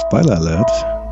[0.00, 0.70] Spoiler Alert.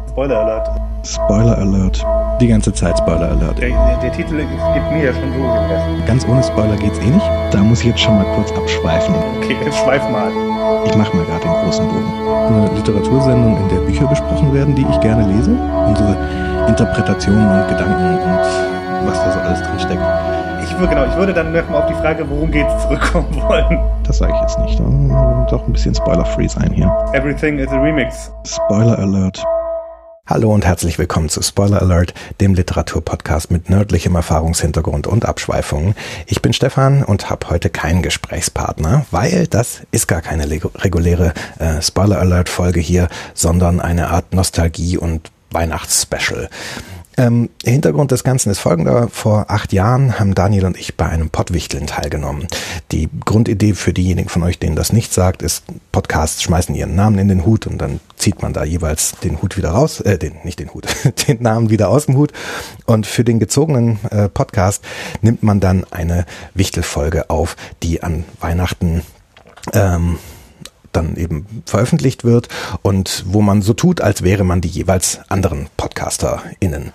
[0.08, 0.68] Spoiler Alert.
[1.04, 2.06] Spoiler Alert.
[2.40, 3.58] Die ganze Zeit Spoiler Alert.
[3.58, 6.06] Der, der, der Titel gibt mir ja schon so gegessen.
[6.06, 7.26] Ganz ohne Spoiler geht's eh nicht.
[7.50, 9.14] Da muss ich jetzt schon mal kurz abschweifen.
[9.36, 10.30] Okay, jetzt schweif mal.
[10.86, 12.12] Ich mache mal gerade den großen Bogen.
[12.48, 15.50] Eine Literatursendung, in der Bücher besprochen werden, die ich gerne lese.
[15.86, 16.16] Unsere
[16.66, 20.37] Interpretationen und Gedanken und was da so alles drin steckt.
[20.68, 23.80] Ich würde, genau, ich würde dann nochmal auf die Frage, worum geht's, zurückkommen wollen.
[24.04, 24.78] Das sage ich jetzt nicht.
[24.78, 26.94] Doch ein bisschen spoiler-free sein hier.
[27.14, 28.30] Everything is a Remix.
[28.46, 29.42] Spoiler Alert.
[30.26, 35.94] Hallo und herzlich willkommen zu Spoiler Alert, dem Literaturpodcast mit nördlichem Erfahrungshintergrund und Abschweifungen.
[36.26, 41.80] Ich bin Stefan und habe heute keinen Gesprächspartner, weil das ist gar keine reguläre äh,
[41.80, 46.50] Spoiler Alert Folge hier, sondern eine Art Nostalgie und Weihnachtsspecial.
[47.18, 49.08] Ähm, Hintergrund des Ganzen ist folgender.
[49.08, 52.46] Vor acht Jahren haben Daniel und ich bei einem Pottwichteln teilgenommen.
[52.92, 57.18] Die Grundidee für diejenigen von euch, denen das nicht sagt, ist, Podcasts schmeißen ihren Namen
[57.18, 60.36] in den Hut und dann zieht man da jeweils den Hut wieder raus, äh, den,
[60.44, 60.86] nicht den Hut,
[61.28, 62.32] den Namen wieder aus dem Hut.
[62.86, 64.84] Und für den gezogenen äh, Podcast
[65.20, 66.24] nimmt man dann eine
[66.54, 69.02] Wichtelfolge auf, die an Weihnachten
[69.72, 70.18] ähm,
[70.92, 72.48] dann eben veröffentlicht wird
[72.82, 76.92] und wo man so tut, als wäre man die jeweils anderen PodcasterInnen.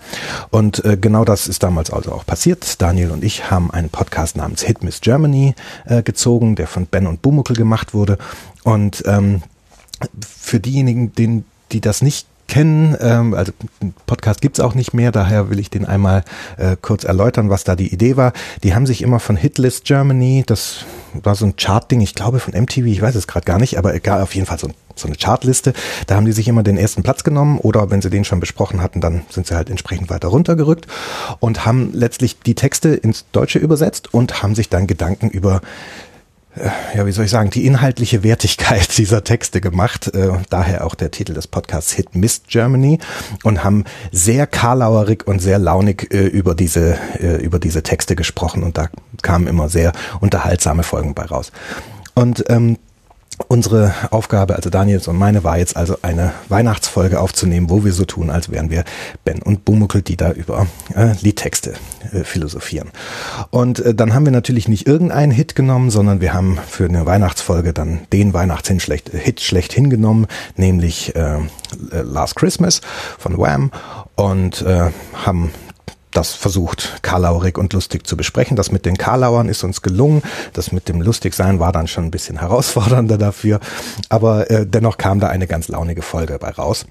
[0.50, 2.80] Und äh, genau das ist damals also auch passiert.
[2.82, 5.54] Daniel und ich haben einen Podcast namens Hit Miss Germany
[5.86, 8.18] äh, gezogen, der von Ben und Bumuckel gemacht wurde.
[8.62, 9.42] Und ähm,
[10.20, 12.96] für diejenigen, denen, die das nicht kennen.
[13.00, 13.52] Ähm, also
[14.06, 16.24] Podcast gibt's auch nicht mehr, daher will ich den einmal
[16.56, 18.32] äh, kurz erläutern, was da die Idee war.
[18.62, 22.54] Die haben sich immer von Hitlist Germany, das war so ein Chartding, ich glaube von
[22.54, 25.16] MTV, ich weiß es gerade gar nicht, aber egal, auf jeden Fall so, so eine
[25.16, 25.72] Chartliste.
[26.06, 28.82] Da haben die sich immer den ersten Platz genommen oder wenn sie den schon besprochen
[28.82, 30.86] hatten, dann sind sie halt entsprechend weiter runtergerückt
[31.40, 35.60] und haben letztlich die Texte ins Deutsche übersetzt und haben sich dann Gedanken über
[36.94, 40.14] ja, wie soll ich sagen, die inhaltliche Wertigkeit dieser Texte gemacht.
[40.14, 42.98] Äh, daher auch der Titel des Podcasts Hit Mist Germany
[43.42, 48.62] und haben sehr karlauerig und sehr launig äh, über diese äh, über diese Texte gesprochen
[48.62, 48.88] und da
[49.22, 51.50] kamen immer sehr unterhaltsame Folgen bei raus.
[52.14, 52.78] Und ähm,
[53.48, 58.04] Unsere Aufgabe, also Daniels und meine, war jetzt also eine Weihnachtsfolge aufzunehmen, wo wir so
[58.04, 58.84] tun, als wären wir
[59.24, 61.74] Ben und Bumuckel, die da über äh, Liedtexte
[62.12, 62.90] äh, philosophieren.
[63.50, 67.06] Und äh, dann haben wir natürlich nicht irgendeinen Hit genommen, sondern wir haben für eine
[67.06, 71.38] Weihnachtsfolge dann den Weihnachtshit schlecht, Hit schlecht hingenommen, nämlich äh,
[71.90, 72.82] Last Christmas
[73.18, 73.72] von Wham
[74.14, 74.90] und äh,
[75.24, 75.50] haben
[76.14, 78.56] das versucht, karlaurig und lustig zu besprechen.
[78.56, 80.22] Das mit den Karlauern ist uns gelungen.
[80.52, 83.60] Das mit dem Lustigsein war dann schon ein bisschen herausfordernder dafür.
[84.08, 86.86] Aber äh, dennoch kam da eine ganz launige Folge bei raus.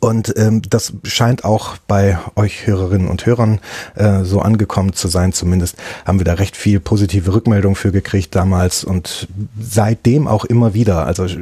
[0.00, 3.60] Und ähm, das scheint auch bei euch Hörerinnen und Hörern
[3.94, 5.32] äh, so angekommen zu sein.
[5.32, 9.28] Zumindest haben wir da recht viel positive Rückmeldung für gekriegt damals und
[9.58, 11.06] seitdem auch immer wieder.
[11.06, 11.38] Also äh,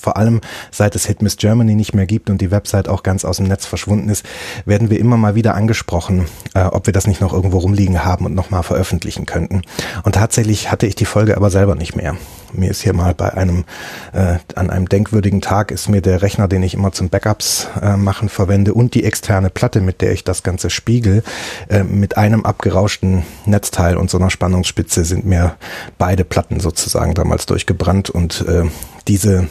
[0.00, 3.24] vor allem seit es Hit Miss Germany nicht mehr gibt und die Website auch ganz
[3.24, 4.24] aus dem Netz verschwunden ist,
[4.66, 8.26] werden wir immer mal wieder angesprochen, äh, ob wir das nicht noch irgendwo rumliegen haben
[8.26, 9.62] und nochmal veröffentlichen könnten.
[10.02, 12.16] Und tatsächlich hatte ich die Folge aber selber nicht mehr.
[12.52, 13.64] Mir ist hier mal bei einem,
[14.12, 17.96] äh, an einem denkwürdigen Tag ist mir der Rechner, den ich immer zum Backups äh,
[17.96, 21.22] machen verwende und die externe Platte, mit der ich das Ganze spiegel,
[21.68, 25.56] äh, mit einem abgerauschten Netzteil und so einer Spannungsspitze sind mir
[25.98, 28.64] beide Platten sozusagen damals durchgebrannt und äh,
[29.06, 29.48] diese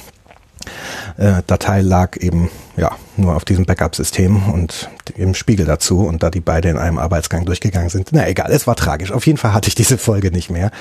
[1.17, 6.29] äh, Datei lag eben ja nur auf diesem Backup-System und im Spiegel dazu und da
[6.29, 8.09] die beide in einem Arbeitsgang durchgegangen sind.
[8.11, 9.11] Na egal, es war tragisch.
[9.11, 10.71] Auf jeden Fall hatte ich diese Folge nicht mehr.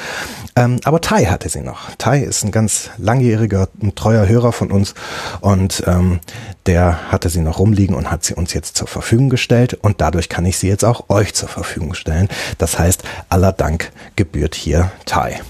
[0.54, 1.91] Ähm, aber Tai hatte sie noch.
[1.97, 4.94] Tai ist ein ganz langjähriger, ein treuer Hörer von uns
[5.41, 6.20] und ähm,
[6.66, 10.28] der hatte sie noch rumliegen und hat sie uns jetzt zur Verfügung gestellt und dadurch
[10.28, 12.28] kann ich sie jetzt auch euch zur Verfügung stellen.
[12.58, 15.41] Das heißt, aller Dank gebührt hier Tai.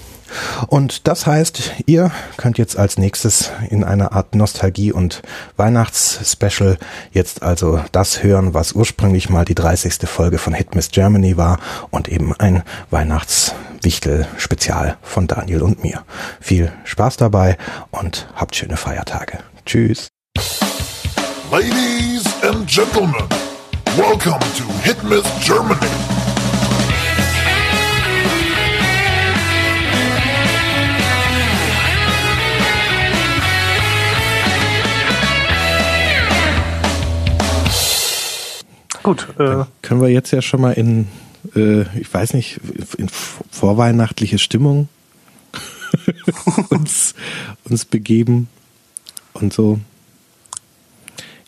[0.67, 5.21] Und das heißt, ihr könnt jetzt als nächstes in einer Art Nostalgie- und
[5.55, 6.77] Weihnachtsspecial
[7.11, 9.99] jetzt also das hören, was ursprünglich mal die 30.
[10.05, 16.03] Folge von Hit Miss Germany war und eben ein Weihnachtswichtel-Spezial von Daniel und mir.
[16.39, 17.57] Viel Spaß dabei
[17.91, 19.39] und habt schöne Feiertage.
[19.65, 20.07] Tschüss.
[21.51, 23.15] Ladies and Gentlemen,
[23.95, 26.06] welcome to Hit Miss Germany.
[39.07, 39.25] Gut.
[39.39, 41.07] Äh, können wir jetzt ja schon mal in,
[41.55, 42.59] äh, ich weiß nicht,
[42.97, 44.89] in vorweihnachtliche Stimmung
[46.69, 47.15] uns,
[47.63, 48.49] uns begeben
[49.31, 49.79] und so.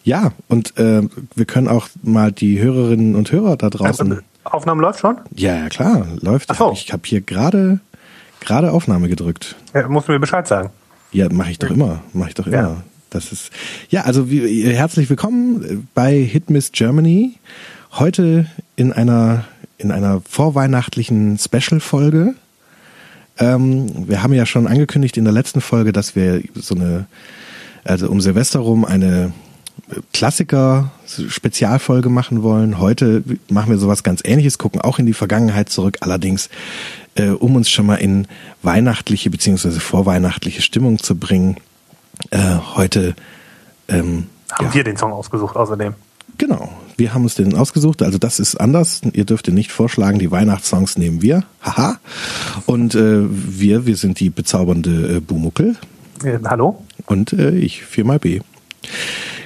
[0.05, 1.01] Ja, und äh,
[1.35, 4.09] wir können auch mal die Hörerinnen und Hörer da draußen.
[4.09, 5.17] Also, Aufnahme läuft schon?
[5.35, 6.51] Ja, ja klar, läuft.
[6.51, 6.71] Ach so.
[6.71, 7.81] Ich habe hier gerade
[8.39, 9.57] gerade Aufnahme gedrückt.
[9.73, 10.69] Ja, musst du mir Bescheid sagen.
[11.11, 12.55] Ja, mache ich doch immer, mache ich doch immer.
[12.55, 12.83] Ja.
[13.09, 13.51] Das ist
[13.89, 17.33] ja, also wie, herzlich willkommen bei Hitmiss Germany.
[17.93, 18.45] Heute
[18.75, 19.45] in einer
[19.79, 22.35] in einer vorweihnachtlichen Special-Folge.
[23.39, 27.07] Ähm, wir haben ja schon angekündigt in der letzten Folge, dass wir so eine,
[27.85, 29.31] also um Silvester rum eine
[30.13, 32.77] Klassiker-Spezialfolge machen wollen.
[32.77, 36.49] Heute machen wir sowas ganz ähnliches, gucken auch in die Vergangenheit zurück, allerdings
[37.15, 38.27] äh, um uns schon mal in
[38.61, 41.55] weihnachtliche beziehungsweise vorweihnachtliche Stimmung zu bringen.
[42.31, 43.15] Äh, heute
[43.87, 44.73] ähm, haben ja.
[44.73, 45.93] wir den Song ausgesucht außerdem.
[46.37, 48.01] Genau, wir haben uns den ausgesucht.
[48.01, 49.01] Also das ist anders.
[49.13, 50.19] Ihr dürft ihn nicht vorschlagen.
[50.19, 51.43] Die Weihnachtssongs nehmen wir.
[51.61, 51.99] Haha.
[52.65, 55.75] Und äh, wir, wir sind die bezaubernde äh, Bumuckel.
[56.23, 56.83] Äh, hallo.
[57.07, 58.41] Und äh, ich, 4xB.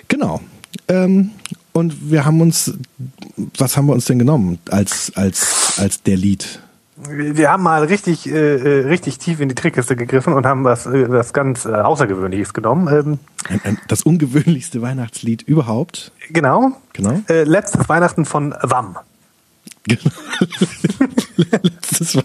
[0.08, 0.42] Genau.
[0.88, 1.32] Ähm,
[1.72, 2.74] und wir haben uns,
[3.58, 6.60] was haben wir uns denn genommen als, als, als der Lied?
[7.10, 10.86] Wir haben mal richtig, äh, äh, richtig tief in die Trickkiste gegriffen und haben was,
[10.86, 13.20] äh, was ganz äh, Außergewöhnliches genommen.
[13.50, 16.12] Ähm, das ungewöhnlichste Weihnachtslied überhaupt.
[16.30, 16.72] Genau.
[16.94, 17.22] Genau.
[17.30, 18.98] Äh, letztes Weihnachten von Wam.
[19.86, 20.16] Genau.
[21.62, 22.18] Letztes,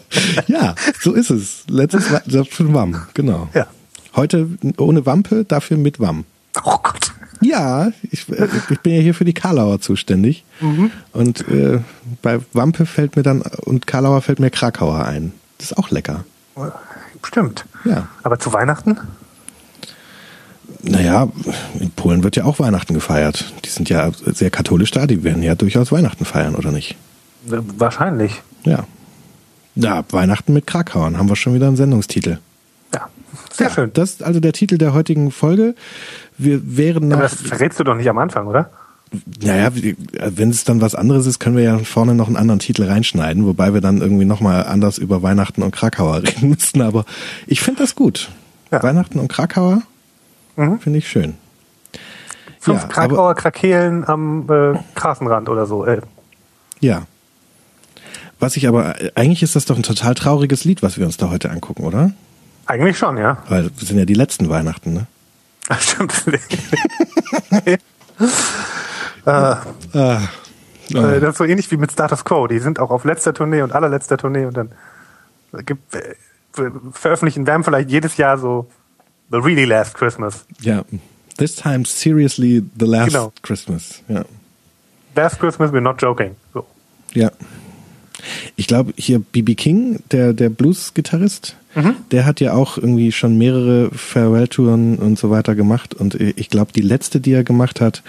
[0.47, 1.65] ja, so ist es.
[1.69, 3.49] Letztes Weihnachten von Wam, genau.
[3.55, 3.67] Ja.
[4.15, 4.49] Heute
[4.79, 6.25] ohne Wampe, dafür mit Wam.
[6.65, 6.98] Oh Gott.
[7.41, 10.45] Ja, ich, äh, ich bin ja hier für die Karlauer zuständig.
[10.61, 10.91] Mhm.
[11.13, 11.81] Und äh,
[12.23, 15.33] bei Wampe fällt mir dann und Karlauer fällt mir Krakauer ein.
[15.59, 16.25] Das ist auch lecker.
[17.25, 17.65] Stimmt.
[17.85, 18.09] Ja.
[18.23, 18.99] Aber zu Weihnachten?
[20.83, 21.29] Naja,
[21.81, 23.53] in Polen wird ja auch Weihnachten gefeiert.
[23.65, 26.97] Die sind ja sehr katholisch da, die werden ja durchaus Weihnachten feiern, oder nicht?
[27.45, 28.43] Wahrscheinlich.
[28.65, 28.87] Ja.
[29.75, 32.39] Ja, Weihnachten mit Krakauern haben wir schon wieder einen Sendungstitel.
[32.95, 33.09] Ja,
[33.53, 33.91] sehr ja, schön.
[33.95, 35.75] Das ist also der Titel der heutigen Folge.
[36.39, 37.19] Wir wären nach.
[37.19, 38.71] Aber das verrätst du doch nicht am Anfang, oder?
[39.43, 42.85] Naja, wenn es dann was anderes ist, können wir ja vorne noch einen anderen Titel
[42.85, 46.83] reinschneiden, wobei wir dann irgendwie nochmal anders über Weihnachten und Krakauer reden müssen.
[46.83, 47.05] Aber
[47.47, 48.31] ich finde das gut.
[48.71, 48.83] Ja.
[48.83, 49.83] Weihnachten und Krakauer
[50.57, 50.79] mhm.
[50.79, 51.35] finde ich schön.
[52.61, 55.87] Fünf ja, Krakauer Krakelen am äh, Straßenrand oder so.
[55.87, 56.03] Äh.
[56.81, 57.07] Ja.
[58.41, 61.31] Was ich aber, eigentlich ist das doch ein total trauriges Lied, was wir uns da
[61.31, 62.13] heute angucken, oder?
[62.67, 63.39] Eigentlich schon, ja.
[63.49, 65.07] Weil wir sind ja die letzten Weihnachten, ne?
[65.69, 66.13] Ach, stimmt.
[67.67, 67.79] äh,
[69.27, 69.63] ah.
[70.91, 72.47] Das ist so ähnlich wie mit Status Quo.
[72.47, 74.73] Die sind auch auf letzter Tournee und allerletzter Tournee und dann
[75.65, 76.15] gibt, äh,
[76.93, 78.69] veröffentlichen Wham vielleicht jedes Jahr so
[79.31, 80.47] The Really Last Christmas.
[80.61, 80.85] Ja,
[81.37, 83.33] this time seriously the last genau.
[83.43, 84.03] Christmas.
[84.09, 84.25] Ja.
[85.15, 86.37] Last Christmas, we're not joking.
[86.55, 86.67] So.
[87.13, 87.31] Ja.
[88.57, 91.97] Ich glaube, hier BB King, der, der Blues-Gitarrist, mhm.
[92.11, 95.95] der hat ja auch irgendwie schon mehrere Farewell-Touren und so weiter gemacht.
[95.95, 98.03] Und ich glaube, die letzte, die er gemacht hat,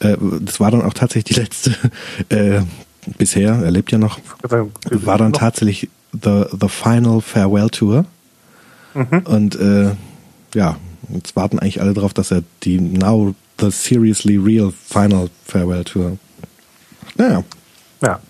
[0.00, 1.74] äh, das war dann auch tatsächlich die letzte
[2.28, 2.62] äh,
[3.18, 4.18] bisher, er lebt ja noch,
[4.90, 8.04] war dann tatsächlich the, the Final Farewell Tour.
[8.94, 9.20] Mhm.
[9.24, 9.90] Und äh,
[10.54, 10.76] ja,
[11.08, 16.18] jetzt warten eigentlich alle darauf, dass er die Now the Seriously Real Final Farewell Tour.
[17.16, 17.44] Naja.
[18.02, 18.20] Ja.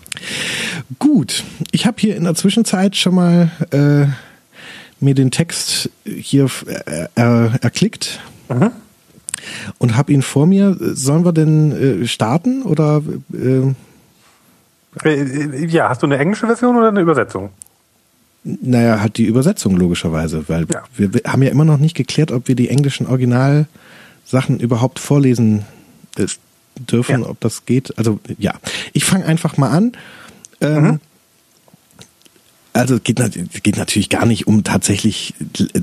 [0.99, 4.07] Gut, ich habe hier in der Zwischenzeit schon mal äh,
[5.03, 8.19] mir den Text hier äh, er, erklickt
[8.49, 8.71] mhm.
[9.77, 10.75] und habe ihn vor mir.
[10.79, 13.01] Sollen wir denn äh, starten oder?
[13.33, 13.73] Äh,
[15.03, 17.49] äh, ja, hast du eine englische Version oder eine Übersetzung?
[18.43, 20.83] Naja, hat die Übersetzung logischerweise, weil ja.
[20.95, 25.65] wir, wir, haben ja immer noch nicht geklärt, ob wir die englischen Originalsachen überhaupt vorlesen
[26.17, 26.25] äh,
[26.77, 27.29] dürfen, ja.
[27.29, 27.97] ob das geht.
[27.97, 28.53] Also ja,
[28.91, 29.93] ich fange einfach mal an.
[30.59, 30.99] Ähm, mhm.
[32.73, 33.19] Also es geht,
[33.63, 35.35] geht natürlich gar nicht um tatsächlich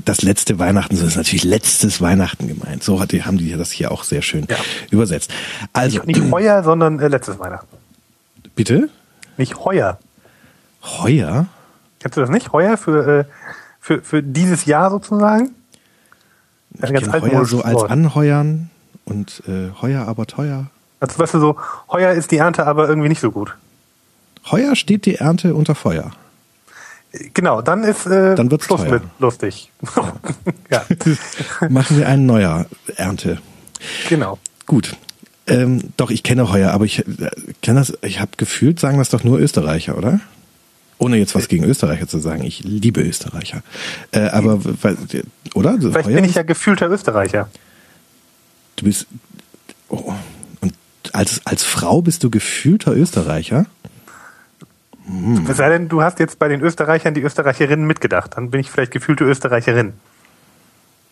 [0.04, 2.82] das letzte Weihnachten, sondern es ist natürlich letztes Weihnachten gemeint.
[2.82, 4.56] So hat, haben die das hier auch sehr schön ja.
[4.90, 5.30] übersetzt.
[5.72, 7.68] Also nicht, nicht heuer, sondern äh, letztes Weihnachten.
[8.56, 8.88] Bitte?
[9.36, 9.98] Nicht heuer.
[10.82, 11.46] Heuer?
[12.00, 12.52] Kennst du das nicht?
[12.52, 13.24] Heuer für, äh,
[13.78, 15.50] für, für dieses Jahr sozusagen?
[16.74, 18.70] Ich ganz heuer so als Anheuern
[19.04, 20.66] und äh, heuer aber teuer.
[20.98, 21.56] Also weißt du so,
[21.90, 23.54] heuer ist die Ernte aber irgendwie nicht so gut.
[24.50, 26.12] Heuer steht die Ernte unter Feuer.
[27.34, 28.92] Genau, dann ist äh, dann wird's Schluss teuer.
[28.92, 29.72] mit lustig.
[30.70, 30.84] ja.
[31.68, 33.38] Machen wir ein neuer Ernte.
[34.08, 34.38] Genau.
[34.66, 34.96] Gut.
[35.46, 37.30] Ähm, doch, ich kenne Heuer, aber ich äh,
[37.62, 40.20] kenne das, ich habe gefühlt, sagen das doch nur Österreicher, oder?
[40.98, 42.44] Ohne jetzt was gegen Österreicher zu sagen.
[42.44, 43.62] Ich liebe Österreicher.
[44.12, 44.60] Äh, aber,
[45.54, 45.78] oder?
[45.78, 47.48] Vielleicht Heuer bin ich ja gefühlter Österreicher.
[48.76, 49.06] Du bist,
[49.88, 50.12] oh,
[50.60, 50.74] und
[51.12, 53.66] als, als Frau bist du gefühlter Österreicher?
[55.06, 55.46] Hm.
[55.48, 58.32] Es sei denn, du hast jetzt bei den Österreichern die Österreicherinnen mitgedacht.
[58.36, 59.94] Dann bin ich vielleicht gefühlte Österreicherin.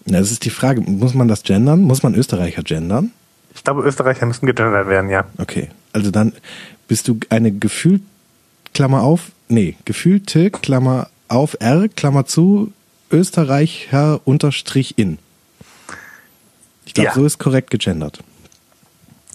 [0.07, 0.81] Das ist die Frage.
[0.81, 1.83] Muss man das gendern?
[1.83, 3.13] Muss man Österreicher gendern?
[3.55, 5.25] Ich glaube, Österreicher müssen gegendert werden, ja.
[5.39, 5.69] Okay.
[5.93, 6.33] Also dann
[6.87, 8.03] bist du eine gefühlt,
[8.75, 12.73] Klammer auf, nee, gefühlte, Klammer auf, R, Klammer zu,
[13.11, 15.19] Österreicher unterstrich in.
[16.87, 17.15] Ich glaube, Ja.
[17.15, 18.21] so ist korrekt gegendert.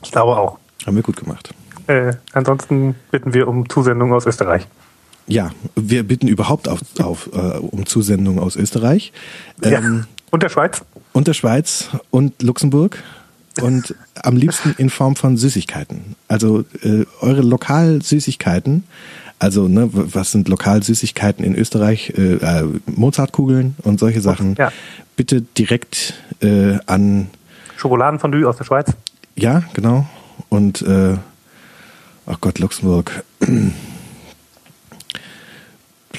[0.03, 0.57] Ich glaube auch.
[0.86, 1.53] Haben wir gut gemacht.
[1.87, 4.67] Äh, ansonsten bitten wir um Zusendung aus Österreich.
[5.27, 9.13] Ja, wir bitten überhaupt auf, auf, äh, um Zusendungen aus Österreich.
[9.61, 9.81] Ähm, ja.
[10.31, 10.83] Und der Schweiz?
[11.13, 13.01] und der Schweiz und Luxemburg
[13.61, 16.15] und am liebsten in Form von Süßigkeiten.
[16.27, 18.83] Also äh, eure Lokalsüßigkeiten,
[19.37, 22.13] also ne, was sind Lokalsüßigkeiten in Österreich?
[22.17, 24.55] Äh, äh, Mozartkugeln und solche Sachen.
[24.57, 24.71] Ja.
[25.15, 27.29] Bitte direkt äh, an,
[27.77, 28.91] Schokoladenfondue aus der Schweiz?
[29.35, 30.07] ja, genau.
[30.49, 31.17] Und äh,
[32.25, 33.23] ach Gott, Luxemburg.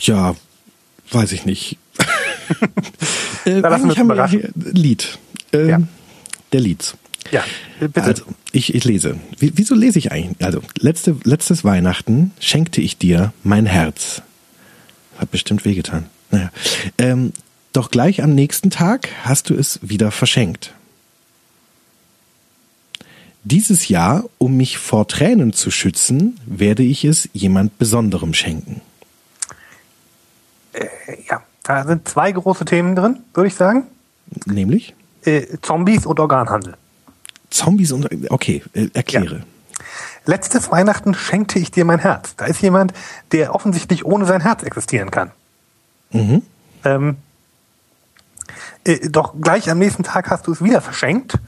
[0.00, 0.34] ja,
[1.10, 1.78] weiß ich nicht.
[3.44, 5.18] äh, Da lassen wir haben hier Lied.
[5.52, 5.78] Ähm, Ja.
[6.52, 6.96] Der Lieds.
[7.30, 7.42] Ja,
[7.80, 8.02] bitte.
[8.02, 9.16] Also, ich, ich lese.
[9.38, 10.44] Wie, wieso lese ich eigentlich?
[10.44, 14.22] Also, letzte, letztes Weihnachten schenkte ich dir mein Herz.
[15.18, 16.06] Hat bestimmt wehgetan.
[16.30, 16.50] Naja.
[16.98, 17.32] Ähm,
[17.72, 20.74] doch gleich am nächsten Tag hast du es wieder verschenkt.
[23.44, 28.80] Dieses Jahr, um mich vor Tränen zu schützen, werde ich es jemand Besonderem schenken.
[31.28, 33.84] ja, da sind zwei große Themen drin, würde ich sagen.
[34.46, 36.76] Nämlich Äh, Zombies und Organhandel.
[37.50, 38.08] Zombies und.
[38.30, 39.44] Okay, äh, erkläre.
[40.26, 42.34] Letztes Weihnachten schenkte ich dir mein Herz.
[42.36, 42.92] Da ist jemand,
[43.32, 45.30] der offensichtlich ohne sein Herz existieren kann.
[46.10, 46.42] Mhm.
[46.84, 47.16] Ähm,
[48.84, 51.38] äh, doch gleich am nächsten Tag hast du es wieder verschenkt.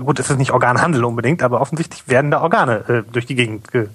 [0.00, 3.70] Gut, es ist nicht Organhandel unbedingt, aber offensichtlich werden da Organe äh, durch die Gegend.
[3.70, 3.88] Ge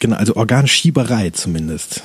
[0.00, 2.02] Genau, also Organschieberei zumindest.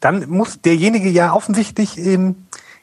[0.00, 2.36] Dann muss derjenige ja offensichtlich im,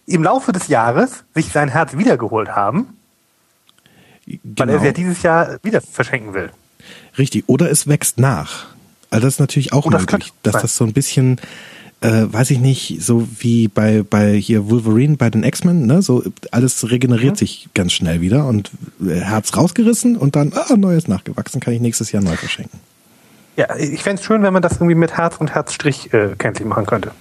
[0.06, 2.98] im Laufe des Jahres sich sein Herz wiedergeholt haben,
[4.26, 4.74] weil Genau.
[4.74, 6.52] er es ja dieses Jahr wieder verschenken will.
[7.18, 8.68] Richtig, oder es wächst nach.
[9.10, 11.40] Also das ist natürlich auch Oh, das möglich, dass das so ein bisschen,
[12.02, 16.02] äh, weiß ich nicht, so wie bei, bei hier Wolverine bei den X-Men, ne?
[16.02, 17.38] So alles regeneriert Mhm.
[17.38, 18.72] sich ganz schnell wieder und
[19.06, 22.80] äh, Herz rausgerissen und dann, ah, neues nachgewachsen, kann ich nächstes Jahr neu verschenken.
[23.56, 26.86] Ja, ich fänd's schön, wenn man das irgendwie mit Herz und Herzstrich äh, kenntlich machen
[26.86, 27.12] könnte.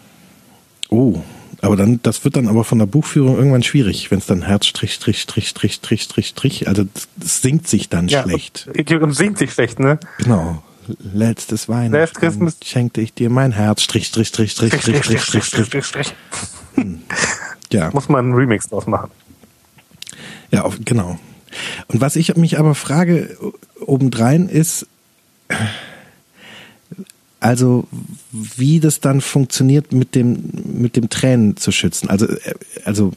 [0.90, 1.22] Oh,
[1.62, 4.66] aber dann, das wird dann aber von der Buchführung irgendwann schwierig, wenn es dann Herz,
[4.66, 6.84] Strich, Strich, Strich, Strich, Strich, Strich, Strich, also
[7.16, 8.68] das singt sich dann schlecht.
[9.00, 9.98] Und, singt sich schlecht, ne?
[10.18, 10.62] Genau.
[11.00, 12.56] Letztes Last Weihnachten Christmas.
[12.64, 15.86] schenkte ich dir mein Herz, Strich, Strich, Strich, Strich, Strich, Strich, Strich, Strich.
[15.86, 16.14] Strich.
[17.72, 17.90] Ja.
[17.92, 19.10] Muss man einen Remix draus machen.
[20.50, 21.18] Ja, auf, genau.
[21.88, 23.36] Und was ich mich aber frage
[23.80, 24.86] obendrein ist,
[27.40, 27.86] also
[28.32, 32.08] wie das dann funktioniert mit dem mit dem Tränen zu schützen.
[32.08, 33.12] Also äh, also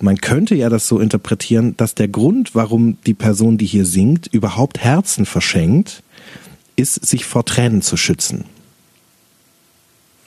[0.00, 4.26] man könnte ja das so interpretieren, dass der Grund, warum die Person, die hier singt,
[4.26, 6.02] überhaupt Herzen verschenkt,
[6.76, 8.44] ist, sich vor Tränen zu schützen.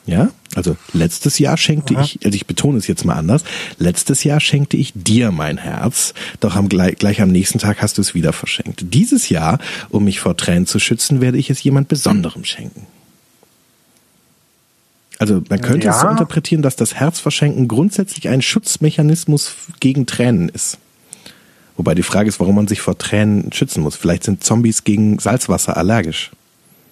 [0.05, 3.43] Ja, also letztes Jahr schenkte ich, also ich betone es jetzt mal anders,
[3.77, 7.97] letztes Jahr schenkte ich dir mein Herz, doch am, gleich, gleich am nächsten Tag hast
[7.97, 8.85] du es wieder verschenkt.
[8.91, 12.87] Dieses Jahr, um mich vor Tränen zu schützen, werde ich es jemand Besonderem schenken.
[15.19, 16.11] Also man könnte es so Ja.
[16.11, 20.79] interpretieren, dass das Herzverschenken grundsätzlich ein Schutzmechanismus gegen Tränen ist.
[21.77, 23.95] Wobei die Frage ist, warum man sich vor Tränen schützen muss.
[23.95, 26.31] Vielleicht sind Zombies gegen Salzwasser allergisch.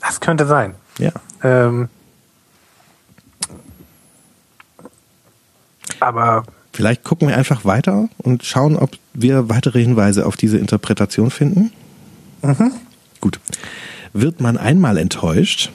[0.02, 0.76] Das könnte sein.
[1.00, 1.12] Ja.
[1.44, 1.90] Ähm,
[6.00, 11.32] aber Vielleicht gucken wir einfach weiter und schauen, ob wir weitere Hinweise auf diese Interpretation
[11.32, 11.72] finden.
[13.20, 13.40] Gut.
[14.14, 15.72] Wird man einmal enttäuscht,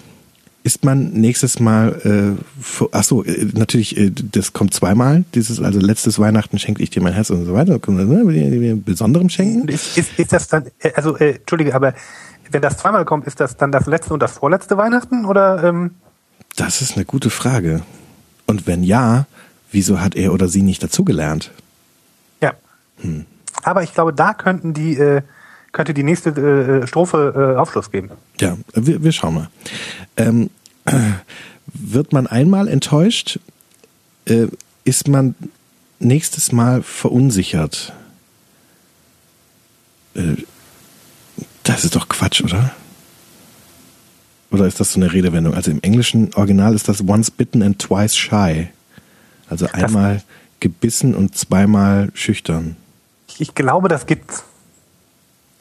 [0.65, 5.25] ist man nächstes Mal, äh, ach so, äh, natürlich, äh, das kommt zweimal.
[5.35, 7.81] Dieses, also letztes Weihnachten schenkte ich dir mein Herz und so weiter.
[7.89, 9.67] Ne, Besonderem schenken.
[9.69, 11.95] ist, ist, ist das dann, äh, also äh, Entschuldige, aber
[12.53, 15.25] wenn das zweimal kommt, ist das dann das letzte und das vorletzte Weihnachten?
[15.25, 15.97] Oder ähm,
[16.57, 17.83] Das ist eine gute Frage.
[18.47, 19.27] Und wenn ja,
[19.71, 21.51] wieso hat er oder sie nicht dazugelernt?
[22.41, 22.53] ja.
[23.65, 25.23] Aber ich glaube, da könnten die, äh,
[25.73, 28.11] könnte die nächste äh, Strophe äh, Aufschluss geben.
[28.41, 29.49] Ja, wir, wir schauen mal.
[30.17, 30.51] Ähm,
[30.85, 30.99] äh,
[31.67, 33.39] wird man einmal enttäuscht,
[34.27, 34.49] äh,
[34.85, 35.35] ist man
[36.01, 37.93] nächstes Mal verunsichert.
[40.15, 40.37] Äh,
[41.73, 42.71] das ist doch Quatsch, oder?
[44.51, 45.55] Oder ist das so eine Redewendung?
[45.55, 48.69] Also im englischen Original ist das once bitten and twice shy.
[49.49, 50.23] Also einmal
[50.61, 52.77] gebissen und zweimal schüchtern.
[53.39, 54.45] Ich, glaube, das gibt's.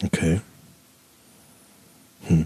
[0.04, 0.42] Okay.
[2.28, 2.46] Hm.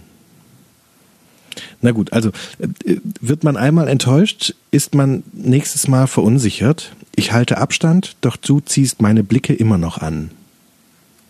[1.82, 2.30] Na gut, also
[2.60, 6.96] äh, wird man einmal enttäuscht, ist man nächstes Mal verunsichert.
[7.16, 10.32] Ich halte Abstand, doch du ziehst meine Blicke immer noch an.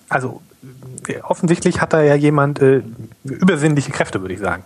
[0.10, 0.42] Also
[1.24, 2.82] offensichtlich hat da ja jemand äh,
[3.24, 4.64] übersinnliche Kräfte, würde ich sagen.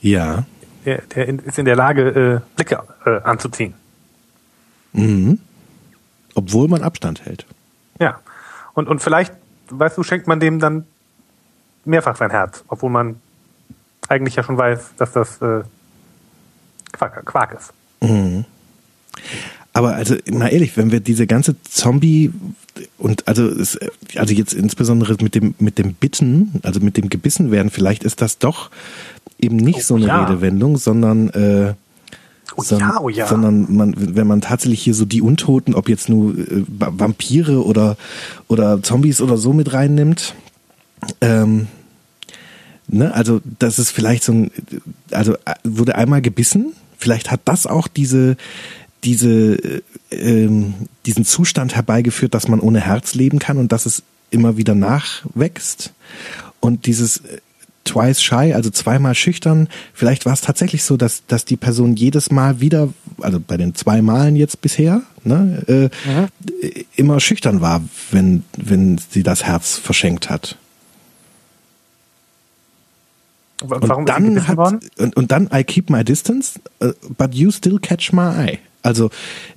[0.00, 0.44] Ja,
[0.86, 3.74] Der, der in, ist in der Lage, äh, Blicke äh, anzuziehen.
[6.34, 7.44] Obwohl man Abstand hält.
[7.98, 8.20] Ja.
[8.74, 9.34] Und, und vielleicht,
[9.68, 10.86] weißt du, schenkt man dem dann
[11.84, 13.20] mehrfach sein Herz, obwohl man
[14.08, 15.62] eigentlich ja schon weiß, dass das äh,
[16.92, 17.72] Quark, Quark ist.
[19.72, 22.32] Aber also mal ehrlich, wenn wir diese ganze Zombie
[22.98, 23.78] und also es,
[24.16, 28.20] also jetzt insbesondere mit dem mit dem Bitten, also mit dem gebissen werden, vielleicht ist
[28.20, 28.70] das doch
[29.38, 30.24] eben nicht Oh, so eine ja.
[30.24, 31.74] Redewendung, sondern äh,
[32.56, 33.28] Oh son- ja, oh ja.
[33.28, 37.64] sondern man, wenn man tatsächlich hier so die Untoten, ob jetzt nur äh, Va- Vampire
[37.64, 37.96] oder
[38.48, 40.34] oder Zombies oder so mit reinnimmt,
[41.20, 41.68] ähm,
[42.88, 44.50] ne, also das ist vielleicht so ein,
[45.12, 48.36] also äh, wurde einmal gebissen, vielleicht hat das auch diese
[49.04, 50.74] diese äh, ähm,
[51.06, 55.92] diesen Zustand herbeigeführt, dass man ohne Herz leben kann und dass es immer wieder nachwächst
[56.60, 57.38] und dieses äh,
[57.84, 62.30] twice shy, also zweimal schüchtern, vielleicht war es tatsächlich so, dass dass die Person jedes
[62.30, 62.90] Mal wieder,
[63.20, 65.84] also bei den zwei Malen jetzt bisher, ne, äh,
[66.66, 70.56] äh, immer schüchtern war, wenn wenn sie das Herz verschenkt hat.
[73.62, 74.58] Wa- Und Warum sie dann hat,
[74.98, 78.58] und, und dann I keep my distance, uh, but you still catch my eye.
[78.82, 79.10] Also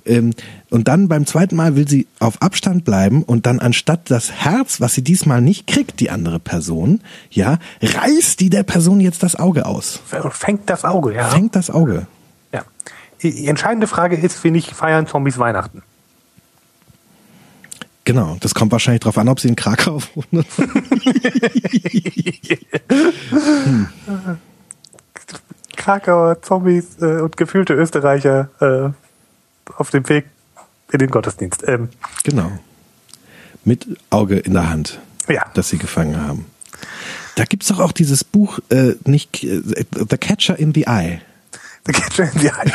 [0.04, 0.34] ähm,
[0.70, 4.80] und dann beim zweiten Mal will sie auf Abstand bleiben und dann anstatt das Herz,
[4.80, 7.00] was sie diesmal nicht kriegt, die andere Person,
[7.30, 10.00] ja, reißt die der Person jetzt das Auge aus,
[10.30, 11.28] Fängt das Auge, ja.
[11.28, 12.06] fängt das Auge.
[12.52, 12.62] ja.
[13.22, 15.82] Die entscheidende Frage ist, finde ich, feiern Zombies Weihnachten?
[18.04, 20.44] Genau, das kommt wahrscheinlich drauf an, ob sie in Krakau wohnen.
[25.76, 29.03] Krakauer Zombies äh, und gefühlte Österreicher äh,
[29.76, 30.26] auf dem Weg
[30.92, 31.64] in den Gottesdienst.
[31.66, 31.88] Ähm,
[32.22, 32.52] genau.
[33.64, 35.00] Mit Auge in der Hand.
[35.28, 35.46] Ja.
[35.54, 36.46] Das sie gefangen haben.
[37.36, 41.20] Da gibt's doch auch dieses Buch, äh, nicht äh, The Catcher in the Eye.
[41.86, 42.72] geht schon in die Hand.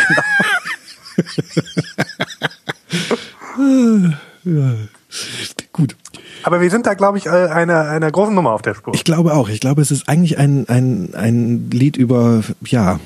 [3.55, 4.17] Gut.
[6.59, 8.93] Aber wir sind da, glaube ich, äh, einer, einer großen Nummer auf der Spur.
[8.93, 9.47] Ich glaube auch.
[9.47, 12.99] Ich glaube, es ist eigentlich ein, ein, ein Lied über, ja,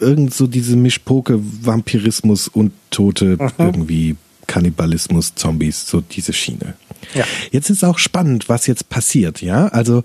[0.00, 4.16] irgend so diese Mischpoke, Vampirismus und Tote, irgendwie
[4.48, 6.74] Kannibalismus, Zombies, so diese Schiene.
[7.14, 7.22] Ja.
[7.52, 9.68] Jetzt ist auch spannend, was jetzt passiert, ja.
[9.68, 10.02] Also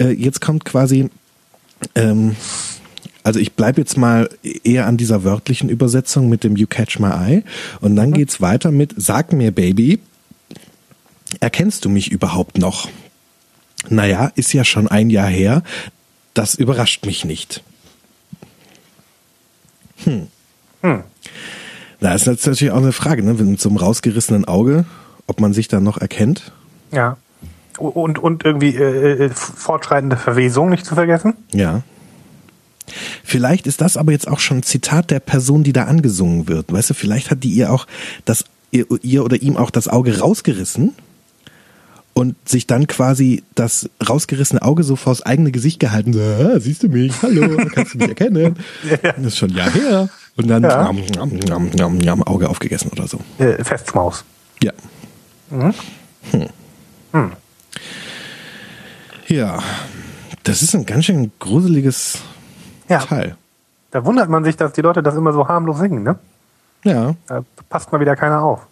[0.00, 1.08] äh, jetzt kommt quasi,
[1.94, 2.34] ähm,
[3.22, 4.28] also ich bleibe jetzt mal
[4.64, 7.44] eher an dieser wörtlichen Übersetzung mit dem You Catch My Eye
[7.80, 10.00] und dann geht's weiter mit Sag mir Baby,
[11.40, 12.88] erkennst du mich überhaupt noch?
[13.88, 15.62] Naja, ist ja schon ein Jahr her.
[16.32, 17.62] Das überrascht mich nicht.
[20.04, 20.28] Hm.
[22.00, 23.34] Da ist jetzt natürlich auch eine Frage, ne?
[23.34, 24.84] Mit so einem rausgerissenen Auge,
[25.26, 26.52] ob man sich da noch erkennt.
[26.92, 27.16] Ja.
[27.78, 31.34] Und, und irgendwie äh, äh, fortschreitende Verwesung nicht zu vergessen.
[31.52, 31.82] Ja.
[33.24, 36.72] Vielleicht ist das aber jetzt auch schon ein Zitat der Person, die da angesungen wird.
[36.72, 37.86] Weißt du, vielleicht hat die ihr auch
[38.24, 40.94] das, ihr, ihr oder ihm auch das Auge rausgerissen
[42.14, 46.12] und sich dann quasi das rausgerissene Auge so vors eigene Gesicht gehalten.
[46.12, 47.12] So, ah, siehst du mich?
[47.22, 48.56] Hallo, kannst du mich erkennen?
[49.02, 50.08] Das ist schon ein Jahr her.
[50.36, 50.92] Und dann Ja.
[50.92, 53.18] njam, njam, njam, njam, Auge aufgegessen oder so.
[53.38, 54.24] Äh, Festschmaus.
[54.62, 54.72] Ja.
[55.50, 57.32] Hm.
[59.28, 59.62] Ja,
[60.42, 62.18] das ist ein ganz schön gruseliges
[62.88, 62.98] Ja.
[62.98, 63.36] Teil.
[63.90, 66.18] Da wundert man sich, dass die Leute das immer so harmlos singen, ne?
[66.84, 68.66] Ja, Da passt mal wieder keiner auf.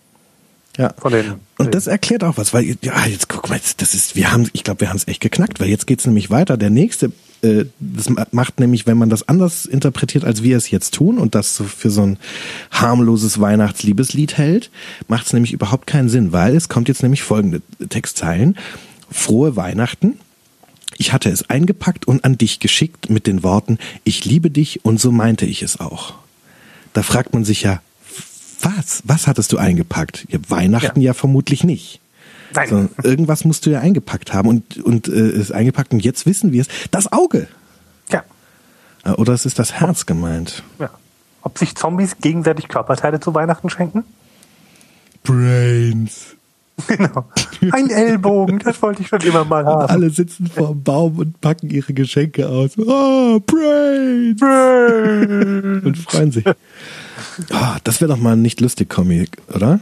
[0.76, 0.94] Ja.
[0.98, 4.32] Von den, Und das erklärt auch was, weil ja jetzt guck mal, das ist, wir
[4.32, 6.56] haben, ich glaube, wir haben es echt geknackt, weil jetzt geht's nämlich weiter.
[6.56, 10.70] Der nächste, äh, das ma- macht nämlich, wenn man das anders interpretiert, als wir es
[10.70, 12.18] jetzt tun und das so für so ein
[12.70, 14.70] harmloses Weihnachtsliebeslied hält,
[15.08, 18.56] macht es nämlich überhaupt keinen Sinn, weil es kommt jetzt nämlich folgende Textzeilen:
[19.10, 20.18] Frohe Weihnachten.
[20.98, 25.00] Ich hatte es eingepackt und an dich geschickt mit den Worten: Ich liebe dich und
[25.00, 26.14] so meinte ich es auch.
[26.92, 27.80] Da fragt man sich ja,
[28.62, 29.02] was?
[29.04, 30.26] Was hattest du eingepackt?
[30.28, 32.00] Ja, Weihnachten ja, vermutlich nicht.
[32.54, 32.68] Nein.
[32.68, 36.52] Sondern irgendwas musst du ja eingepackt haben und, und äh, ist eingepackt und jetzt wissen
[36.52, 36.68] wir es.
[36.90, 37.48] Das Auge.
[38.10, 38.22] Ja.
[39.04, 40.62] Äh, Oder es ist das Herz gemeint.
[40.78, 40.90] ja.
[41.44, 44.04] Ob sich Zombies gegenseitig Körperteile zu Weihnachten schenken?
[45.24, 46.36] Brains.
[46.96, 47.26] Genau.
[47.72, 49.88] Ein Ellbogen, das wollte ich schon immer mal haben.
[49.88, 52.76] Alle sitzen vorm Baum und packen ihre Geschenke aus.
[52.76, 54.42] Oh, Brains.
[54.42, 56.44] Und freuen sich.
[57.50, 59.80] Ah, das wäre doch mal ein nicht lustig Comic, oder?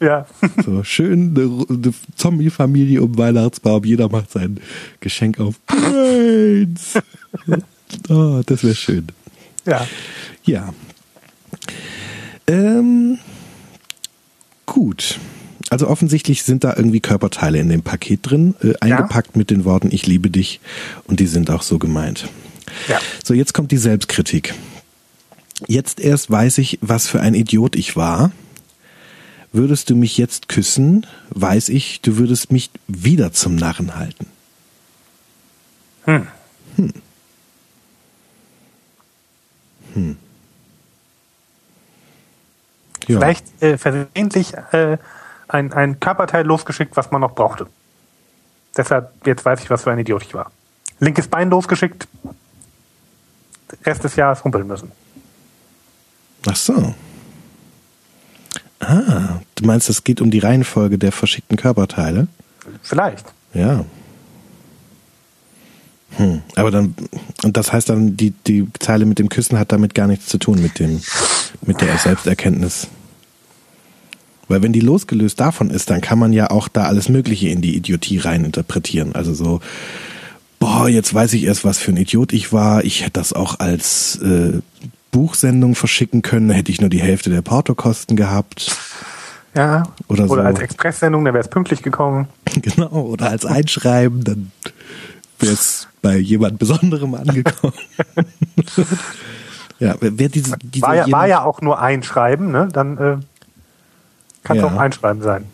[0.00, 0.26] Ja.
[0.64, 4.60] So schön eine, eine Zombie-Familie um Weihnachtsbaum, jeder macht sein
[5.00, 5.54] Geschenk auf.
[5.66, 6.94] Brains.
[8.08, 9.06] Oh, das wäre schön.
[9.64, 9.86] Ja.
[10.44, 10.74] Ja.
[12.46, 13.18] Ähm,
[14.66, 15.18] gut.
[15.72, 19.88] Also offensichtlich sind da irgendwie Körperteile in dem Paket drin, äh, eingepackt mit den Worten
[19.90, 20.60] Ich liebe dich
[21.04, 22.28] und die sind auch so gemeint.
[22.88, 23.00] Ja.
[23.24, 24.52] So, jetzt kommt die Selbstkritik.
[25.68, 28.32] Jetzt erst weiß ich, was für ein Idiot ich war.
[29.54, 34.26] würdest du mich jetzt küssen, weiß ich, du würdest mich wieder zum Narren halten.
[36.04, 36.26] Hm.
[36.76, 36.92] Hm.
[39.94, 40.16] Hm.
[43.08, 43.18] Ja.
[43.18, 44.98] Vielleicht äh, versehentlich äh,
[45.52, 47.66] ein, ein Körperteil losgeschickt, was man noch brauchte.
[48.76, 50.50] Deshalb, jetzt weiß ich, was für ein Idiot ich war.
[50.98, 52.08] Linkes Bein losgeschickt,
[53.84, 54.92] Rest des Jahres humpeln müssen.
[56.46, 56.94] Ach so.
[58.80, 62.26] Ah, du meinst, es geht um die Reihenfolge der verschickten Körperteile?
[62.82, 63.26] Vielleicht.
[63.54, 63.84] Ja.
[66.16, 66.42] Hm.
[66.56, 66.94] Aber dann,
[67.44, 70.38] und das heißt dann, die, die Zeile mit dem Küssen hat damit gar nichts zu
[70.38, 71.00] tun mit dem,
[71.62, 72.88] mit der Selbsterkenntnis.
[74.52, 77.62] Weil wenn die losgelöst davon ist, dann kann man ja auch da alles Mögliche in
[77.62, 79.14] die Idiotie reininterpretieren.
[79.14, 79.60] Also so,
[80.60, 82.84] boah, jetzt weiß ich erst, was für ein Idiot ich war.
[82.84, 84.60] Ich hätte das auch als äh,
[85.10, 88.76] Buchsendung verschicken können, hätte ich nur die Hälfte der Portokosten gehabt.
[89.54, 89.84] Ja.
[90.08, 90.48] Oder, Oder so.
[90.48, 92.28] als Expresssendung, dann wäre es pünktlich gekommen.
[92.60, 94.52] Genau, oder als Einschreiben, dann
[95.38, 97.72] wäre es bei jemand Besonderem angekommen.
[99.78, 102.68] ja, wer diese, diese War ja, war ja auch nur Einschreiben, ne?
[102.70, 103.16] Dann äh,
[104.44, 104.68] kann es Ja.
[104.68, 105.44] auch Einschreiben sein.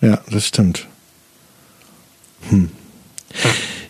[0.00, 0.86] Ja, das stimmt.
[2.50, 2.70] Hm.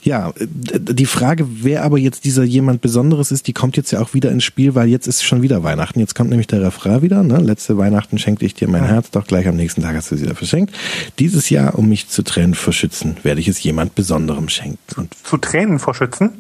[0.02, 4.14] Ja, die Frage, wer aber jetzt dieser jemand Besonderes ist, die kommt jetzt ja auch
[4.14, 6.00] wieder ins Spiel, weil jetzt ist schon wieder Weihnachten.
[6.00, 7.22] Jetzt kommt nämlich der Refrain wieder.
[7.22, 7.36] Ne?
[7.38, 10.22] Letzte Weihnachten schenkte ich dir mein Herz, doch gleich am nächsten Tag hast du es
[10.22, 10.74] wieder verschenkt.
[11.18, 14.78] Dieses Jahr, um mich zu trennen, verschützen, werde ich es jemand Besonderem schenken.
[14.96, 16.30] Und Zu Tränen vor Schützen?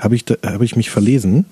[0.00, 1.44] habe ich, da- habe ich mich verlesen?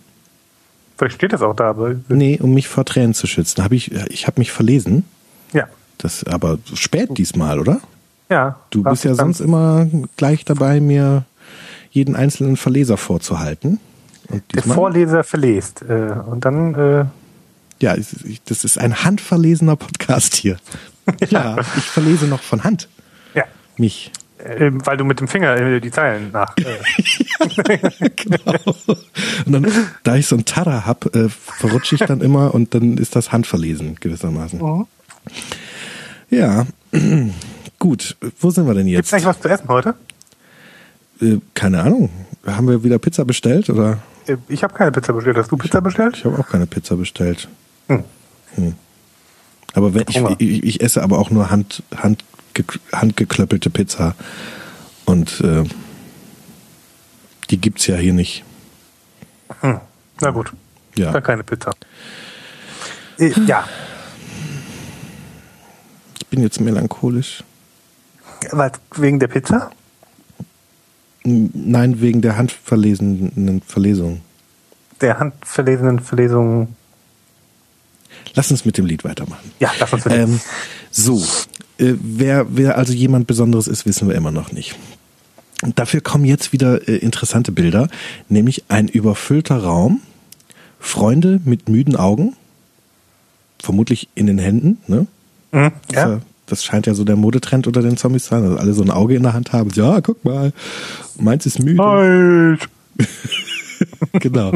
[0.99, 3.62] Vielleicht steht das auch da, aber Nee, um mich vor Tränen zu schützen.
[3.62, 5.05] Habe ich, ich habe mich verlesen.
[5.53, 5.69] ja.
[6.03, 7.81] Das aber spät diesmal, oder?
[8.29, 8.57] Ja.
[8.71, 9.87] Du bist ja sonst immer
[10.17, 11.25] gleich dabei, mir
[11.91, 13.79] jeden einzelnen Verleser vorzuhalten.
[14.55, 15.83] Der Vorleser verlest.
[15.83, 17.05] Äh, und dann, äh,
[17.81, 20.57] ja, ich- das ist ein handverlesener Podcast hier.
[21.31, 22.88] Ja, ich verlese noch von Hand
[23.35, 23.43] ja.
[23.77, 24.12] mich.
[24.38, 26.55] Äh, weil du mit dem Finger äh, die Zeilen nach.
[26.59, 27.79] Äh,
[28.17, 28.55] genau.
[29.45, 29.67] Und dann,
[30.05, 33.33] da ich so ein Tada hab, äh, verrutsche ich dann immer und dann ist das
[33.33, 34.61] handverlesen gewissermaßen.
[34.61, 34.87] Mhm.
[36.33, 36.66] Ja,
[37.79, 38.16] gut.
[38.40, 39.14] Wo sind wir denn Gibt's jetzt?
[39.14, 39.95] eigentlich was zu essen heute?
[41.21, 42.09] Äh, keine Ahnung.
[42.47, 43.99] Haben wir wieder Pizza bestellt oder?
[44.27, 45.37] Äh, Ich habe keine Pizza bestellt.
[45.37, 46.16] Hast du Pizza bestellt?
[46.16, 47.49] Ich habe auch keine Pizza bestellt.
[47.88, 48.05] Hm.
[48.55, 48.75] Hm.
[49.75, 52.25] Aber wenn, ich, ich, ich esse aber auch nur hand, hand,
[52.92, 54.14] handgeklöppelte Pizza.
[55.05, 55.64] Und äh,
[57.51, 58.42] die gibt's ja hier nicht.
[59.61, 59.81] Hm.
[60.21, 60.53] Na gut.
[60.97, 61.12] Ja.
[61.12, 61.73] Dann keine Pizza.
[63.18, 63.64] Äh, ja.
[66.33, 67.45] Ich bin jetzt melancholisch.
[68.53, 69.71] Was, wegen der Pizza?
[71.25, 74.23] Nein, wegen der handverlesenen Verlesung.
[75.03, 76.75] Der handverlesenen Verlesung.
[78.33, 79.53] Lass uns mit dem Lied weitermachen.
[79.61, 80.16] Ja, lass uns bitte.
[80.16, 80.40] Ähm,
[80.90, 81.18] so,
[81.77, 84.75] äh, wer, wer also jemand Besonderes ist, wissen wir immer noch nicht.
[85.61, 87.88] Und dafür kommen jetzt wieder äh, interessante Bilder,
[88.31, 90.01] nämlich ein überfüllter Raum,
[90.81, 92.35] Freunde mit müden Augen,
[93.59, 95.07] vermutlich in den Händen, ne?
[95.53, 96.21] Mhm, Das, ja.
[96.47, 98.91] das scheint ja so der Modetrend unter den Zombies zu sein, dass alle so ein
[98.91, 99.71] Auge in der Hand haben.
[99.75, 100.53] Ja, guck mal,
[101.19, 101.83] meins ist müde.
[101.83, 102.69] Halt.
[104.15, 104.53] genau.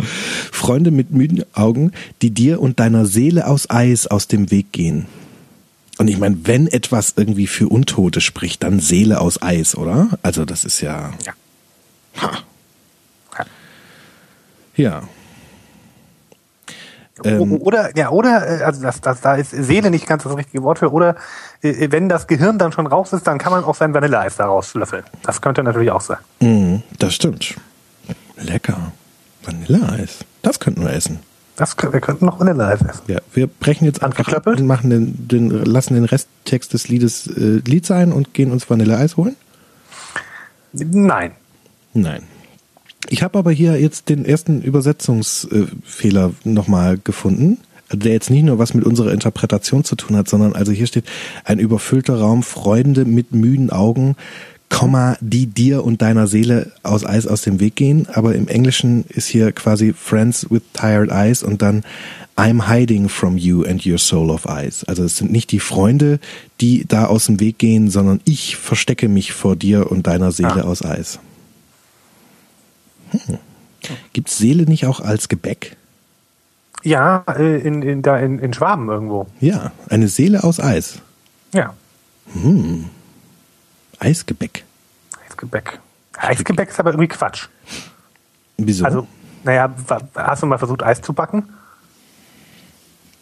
[0.53, 5.07] Freunde mit müden Augen, die dir und deiner Seele aus Eis aus dem Weg gehen.
[5.99, 10.11] Und ich meine, wenn etwas irgendwie für Untote spricht, dann Seele aus Eis, oder?
[10.23, 11.13] Also das ist ja.
[11.25, 11.33] Ja.
[12.21, 12.45] Ha.
[14.77, 15.03] Ja.
[17.25, 20.63] Ähm, Oder, ja, oder, äh, also das, das, da ist Seele nicht ganz das richtige
[20.63, 21.17] Wort für, oder
[21.63, 24.75] äh, wenn das Gehirn dann schon raus ist, dann kann man auch sein Vanilleeis daraus
[24.75, 25.05] löffeln.
[25.23, 26.19] Das könnte natürlich auch sein.
[26.41, 27.57] mh, das stimmt.
[28.37, 28.93] Lecker.
[29.43, 30.19] Vanilleeis.
[30.43, 31.21] Das könnten wir essen.
[31.57, 33.03] Das, wir könnten noch Vanilleeis essen.
[33.07, 37.29] Ja, wir brechen jetzt einfach ab und machen den, den, lassen den Resttext des Liedes
[37.29, 39.37] äh, Lied sein und gehen uns Vanilleeis holen.
[40.73, 41.33] Nein.
[41.95, 42.25] Nein.
[43.11, 47.59] Ich habe aber hier jetzt den ersten Übersetzungsfehler nochmal gefunden,
[47.93, 51.05] der jetzt nicht nur was mit unserer Interpretation zu tun hat, sondern also hier steht
[51.45, 54.17] ein überfüllter Raum, Freunde mit müden Augen,
[54.69, 58.09] Komma, die dir und deiner Seele aus Eis aus dem Weg gehen.
[58.13, 61.85] Aber im Englischen ist hier quasi Friends with tired eyes und dann
[62.37, 64.85] I'm hiding from you and your soul of ice.
[64.89, 66.19] Also es sind nicht die Freunde,
[66.61, 70.65] die da aus dem Weg gehen, sondern ich verstecke mich vor dir und deiner Seele
[70.65, 70.69] Ah.
[70.69, 71.21] aus Eis.
[73.11, 73.39] Hm.
[74.13, 75.77] Gibt Seele nicht auch als Gebäck?
[76.83, 79.27] Ja, äh, in, in, da in, in Schwaben irgendwo.
[79.41, 80.99] Ja, eine Seele aus Eis.
[81.53, 81.75] Ja.
[83.99, 84.65] Eisgebäck.
[85.27, 85.79] Eisgebäck.
[86.17, 87.49] Eisgebäck ist aber irgendwie Quatsch.
[88.57, 88.85] Wieso?
[88.85, 89.07] Also,
[89.45, 89.73] naja,
[90.15, 91.45] hast du mal versucht, Eis zu backen?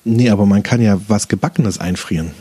[0.07, 2.33] nee, aber man kann ja was Gebackenes einfrieren.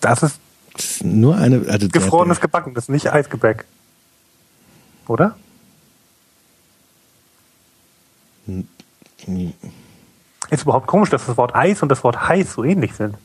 [0.00, 0.38] Das ist
[0.74, 3.66] Das ist nur eine, also der- gefrorenes der, Gebacken, das ist nicht Eisgebäck.
[5.08, 5.36] Oder?
[10.50, 13.16] Ist überhaupt komisch, dass das Wort Eis und das Wort heiß so ähnlich sind.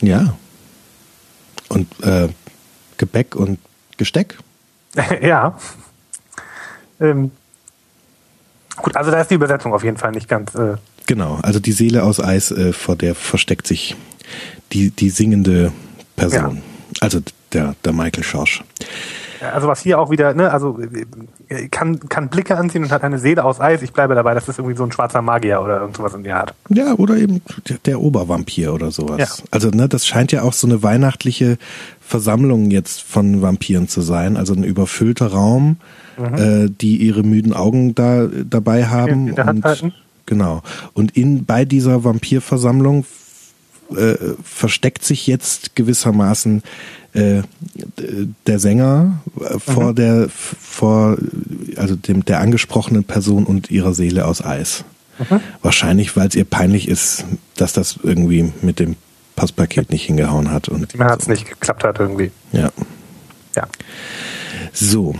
[0.00, 0.34] Ja.
[1.68, 2.28] Und äh,
[2.96, 3.58] Gebäck und
[3.96, 4.38] Gesteck.
[5.20, 5.56] ja.
[7.00, 7.30] Ähm,
[8.76, 10.54] gut, also da ist die Übersetzung auf jeden Fall nicht ganz.
[10.54, 13.94] Äh, Genau, also die Seele aus Eis, äh, vor der versteckt sich
[14.72, 15.72] die, die singende
[16.16, 16.62] Person.
[17.00, 17.20] Also
[17.54, 18.62] der, der Michael Schorsch.
[19.52, 20.78] also was hier auch wieder, ne, also
[21.48, 23.82] äh, kann, kann Blicke anziehen und hat eine Seele aus Eis.
[23.82, 26.38] Ich bleibe dabei, das ist irgendwie so ein schwarzer Magier oder irgend sowas in der
[26.38, 26.54] Art.
[26.68, 27.42] Ja, oder eben
[27.86, 29.18] der, Obervampir oder sowas.
[29.18, 29.44] Ja.
[29.50, 31.58] Also, ne, das scheint ja auch so eine weihnachtliche
[32.00, 34.36] Versammlung jetzt von Vampiren zu sein.
[34.36, 35.76] Also ein überfüllter Raum,
[36.18, 39.28] äh, die ihre müden Augen da dabei haben.
[39.28, 39.94] in der Hand und, halten.
[40.26, 40.62] Genau.
[40.92, 43.04] Und in bei dieser Vampirversammlung
[43.94, 46.62] äh, versteckt sich jetzt gewissermaßen
[47.14, 47.42] äh,
[48.46, 51.16] der Sänger äh, vor der vor
[51.76, 54.84] also dem der angesprochenen Person und ihrer Seele aus Eis.
[55.62, 57.24] Wahrscheinlich, weil es ihr peinlich ist,
[57.56, 58.96] dass das irgendwie mit dem
[59.36, 62.30] Passpaket nicht hingehauen hat und Die mir hat's nicht geklappt hat irgendwie.
[62.52, 62.70] ja.
[63.56, 63.68] Ja.
[64.72, 65.14] So,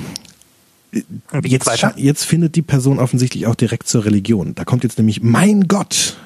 [1.44, 4.57] jetzt, jetzt findet die Person offensichtlich auch direkt zur Religion.
[4.57, 6.16] Da kommt jetzt nämlich mein Gott.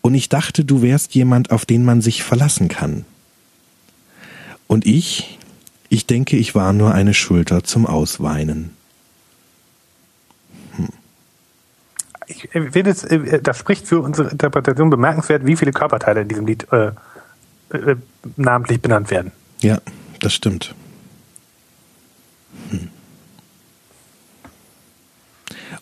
[0.00, 3.04] Und ich dachte, du wärst jemand, auf den man sich verlassen kann.
[4.72, 5.38] Und ich,
[5.90, 8.74] ich denke, ich war nur eine Schulter zum Ausweinen.
[12.26, 16.46] Ich finde es, äh, das spricht für unsere Interpretation bemerkenswert, wie viele Körperteile in diesem
[16.46, 16.86] Lied äh,
[17.68, 17.96] äh,
[18.38, 19.32] namentlich benannt werden.
[19.60, 19.78] Ja,
[20.20, 20.74] das stimmt.
[22.70, 22.88] Hm.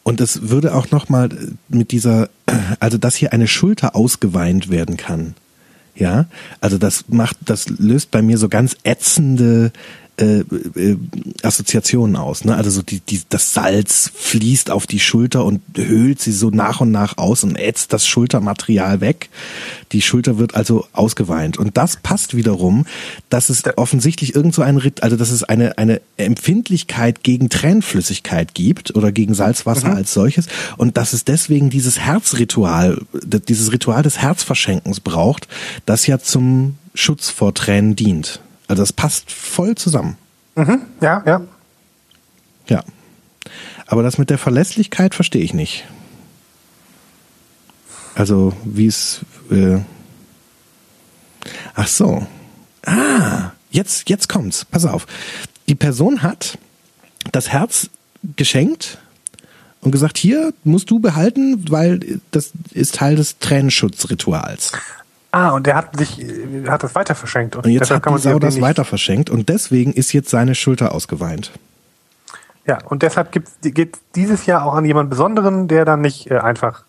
[0.03, 1.29] Und es würde auch noch mal
[1.69, 2.29] mit dieser,
[2.81, 5.37] also dass hier eine Schulter ausgeweint werden kann.
[6.01, 6.25] Ja,
[6.63, 9.71] also das macht, das löst bei mir so ganz ätzende
[10.21, 10.97] äh, äh,
[11.43, 12.45] Assoziationen aus.
[12.45, 12.55] Ne?
[12.55, 16.81] Also so die, die, das Salz fließt auf die Schulter und höhlt sie so nach
[16.81, 19.31] und nach aus und ätzt das Schultermaterial weg.
[19.93, 21.59] Die Schulter wird also ausgeweint.
[21.59, 22.87] Und das passt wiederum,
[23.31, 28.55] dass es offensichtlich irgend so ein Rit, also dass es eine, eine Empfindlichkeit gegen Tränenflüssigkeit
[28.55, 33.01] gibt oder gegen Salzwasser als solches und dass es deswegen dieses Herzritual,
[33.49, 35.49] dieses Ritual des Herzverschenkens braucht,
[35.87, 38.41] das ja zum Schutz vor Tränen dient.
[38.71, 40.17] Also das passt voll zusammen.
[41.01, 41.41] Ja, ja.
[42.69, 42.85] Ja.
[43.89, 45.85] Aber das mit der Verlässlichkeit verstehe ich nicht.
[48.15, 49.23] Also, wie es.
[49.51, 49.81] Äh
[51.75, 52.25] Ach so.
[52.87, 54.65] Ah, jetzt, jetzt kommt's.
[54.65, 55.09] Pass auf.
[55.69, 56.57] Die Person hat
[57.33, 57.91] das Herz
[58.37, 58.99] geschenkt
[59.81, 64.71] und gesagt, hier musst du behalten, weil das ist Teil des Tränenschutzrituals.
[65.33, 67.55] Ah, und der hat sich, äh, hat das weiter verschenkt.
[67.57, 70.29] Und, Und jetzt hat kann die Sau das nicht- weiter verschenkt und deswegen ist jetzt
[70.31, 71.53] seine Schulter ausgeweint.
[72.67, 76.39] Ja, und deshalb gibt's, geht dieses Jahr auch an jemand Besonderen, der dann nicht äh,
[76.39, 76.83] einfach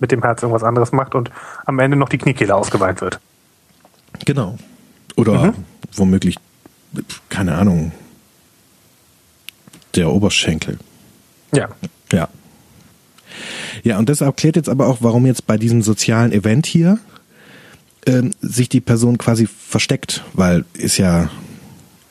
[0.00, 1.30] mit dem Herz irgendwas anderes macht und
[1.66, 3.20] am Ende noch die Kniekehle ausgeweint wird.
[4.24, 4.58] Genau.
[5.16, 5.54] Oder
[5.94, 6.36] womöglich,
[7.28, 7.92] keine Ahnung,
[9.94, 10.78] der Oberschenkel.
[11.54, 11.68] Ja.
[12.12, 12.28] Ja.
[13.82, 16.98] Ja, und das erklärt jetzt aber auch, warum jetzt bei diesem sozialen Event hier
[18.06, 21.28] ähm, sich die Person quasi versteckt, weil ist ja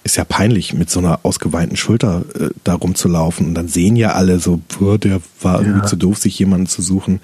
[0.06, 4.12] ist ja peinlich, mit so einer ausgeweinten Schulter äh, da rumzulaufen und dann sehen ja
[4.12, 5.86] alle so, boah, der war irgendwie Ja.
[5.86, 7.22] zu doof, sich jemanden zu suchen,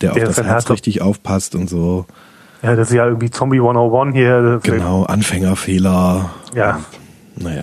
[0.00, 2.04] der, Der auf das Herz richtig aufpasst und so.
[2.62, 4.58] Ja, das ist ja irgendwie Zombie 101 hier.
[4.64, 6.30] Genau, Anfängerfehler.
[6.54, 6.80] Ja.
[7.36, 7.62] Naja.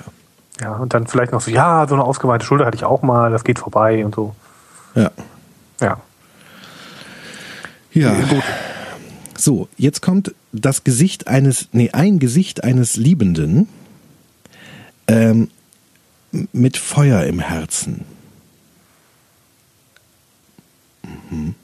[0.61, 3.31] Ja, und dann vielleicht noch so, ja, so eine ausgeweinte Schulter hatte ich auch mal,
[3.31, 4.33] das geht vorbei und so.
[4.95, 5.11] Ja.
[5.81, 6.01] Ja.
[7.93, 8.13] Ja.
[8.21, 8.43] Gut.
[9.37, 13.67] So, jetzt kommt das Gesicht eines, nee, ein Gesicht eines Liebenden
[15.07, 15.49] ähm,
[16.51, 18.05] mit Feuer im Herzen.
[21.29, 21.55] Mhm.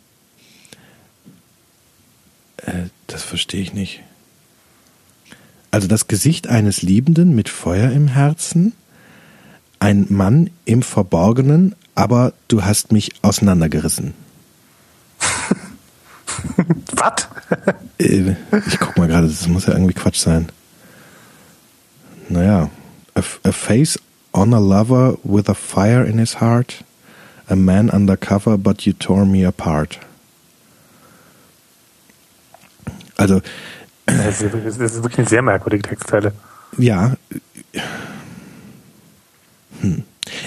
[2.57, 4.01] Äh, das verstehe ich nicht.
[5.71, 8.73] Also das Gesicht eines Liebenden mit Feuer im Herzen,
[9.79, 14.13] ein Mann im Verborgenen, aber du hast mich auseinandergerissen.
[16.93, 17.27] Was?
[17.97, 18.35] Äh,
[18.67, 20.47] Ich guck mal gerade, das muss ja irgendwie Quatsch sein.
[22.29, 22.69] Naja.
[23.15, 23.99] A, a face
[24.31, 26.83] on a lover with a fire in his heart.
[27.47, 29.99] A man undercover, but you tore me apart.
[33.17, 33.41] Also,
[34.05, 36.31] Das ist, das ist wirklich eine sehr merkwürdige Textzeile.
[36.77, 37.15] ja.
[39.81, 40.03] Hm.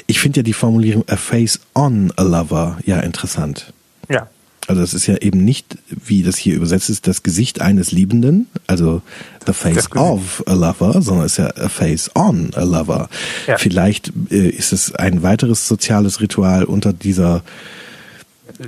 [0.06, 3.72] Ich finde ja die Formulierung a face on a lover ja interessant.
[4.08, 4.28] Ja.
[4.68, 8.46] Also das ist ja eben nicht, wie das hier übersetzt ist, das Gesicht eines Liebenden,
[8.68, 9.02] also
[9.44, 13.08] the face of a lover, sondern es ist ja a face on a lover.
[13.48, 13.58] Ja.
[13.58, 17.42] Vielleicht äh, ist es ein weiteres soziales Ritual unter dieser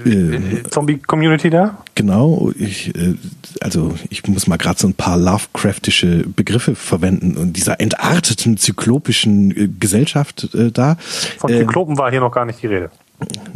[0.04, 1.78] äh, Zombie-Community da?
[1.94, 3.14] Genau, ich, äh,
[3.60, 9.50] also ich muss mal gerade so ein paar Lovecraftische Begriffe verwenden und dieser entarteten zyklopischen
[9.50, 10.96] äh, Gesellschaft äh, da.
[11.38, 12.90] Von Zyklopen war hier noch gar nicht die Rede.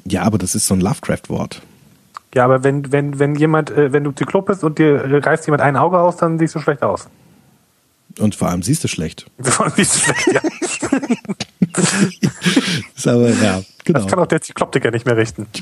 [0.04, 1.62] Ja, aber das ist so ein Lovecraft-Wort.
[2.34, 5.62] Ja, aber wenn, wenn, wenn jemand, äh, wenn du Zyklop bist und dir reißt jemand
[5.62, 7.08] ein Auge aus, dann siehst du schlecht aus.
[8.18, 9.26] Und vor allem siehst du schlecht.
[9.38, 10.40] Vor allem siehst du schlecht, ja.
[12.96, 14.00] ist aber, ja, genau.
[14.00, 15.46] Das kann auch der Zykloptiker nicht mehr richten.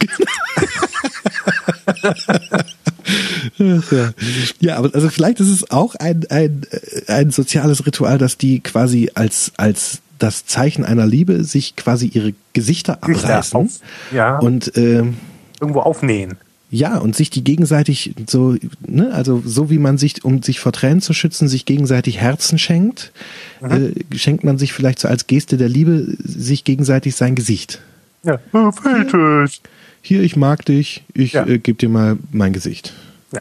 [3.58, 4.12] ja.
[4.60, 6.62] ja, aber also vielleicht ist es auch ein, ein,
[7.08, 12.32] ein soziales Ritual, dass die quasi als, als das Zeichen einer Liebe sich quasi ihre
[12.52, 13.70] Gesichter abreißen.
[14.12, 14.38] Ja.
[14.38, 15.04] Und äh,
[15.60, 16.38] irgendwo aufnähen.
[16.68, 20.72] Ja, und sich die gegenseitig so, ne, also so wie man sich, um sich vor
[20.72, 23.12] Tränen zu schützen, sich gegenseitig Herzen schenkt,
[23.60, 23.94] mhm.
[24.10, 27.80] äh, schenkt man sich vielleicht so als Geste der Liebe sich gegenseitig sein Gesicht.
[28.24, 29.48] Ja, oh, hier,
[30.02, 31.46] hier, ich mag dich, ich ja.
[31.46, 32.92] äh, gebe dir mal mein Gesicht.
[33.32, 33.40] Ja.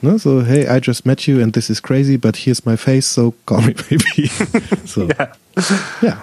[0.00, 3.06] Ne, so, hey, I just met you and this is crazy, but here's my face,
[3.06, 4.28] so call me baby.
[4.84, 5.06] so.
[5.06, 5.28] Ja.
[6.02, 6.22] ja.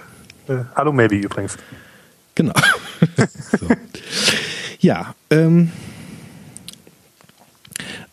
[0.49, 1.55] Äh, hallo Maybe übrigens.
[2.35, 2.53] Genau.
[3.59, 3.67] so.
[4.81, 5.71] Ja, ähm,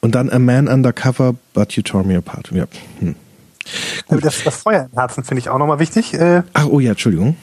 [0.00, 2.50] und dann A Man Undercover, But You Tore Me Apart.
[2.52, 2.66] Ja.
[3.00, 3.14] Hm.
[4.06, 4.24] Gut.
[4.24, 6.14] Das, das Feuer im Herzen finde ich auch nochmal wichtig.
[6.14, 7.36] Äh, Ach, oh ja, Entschuldigung.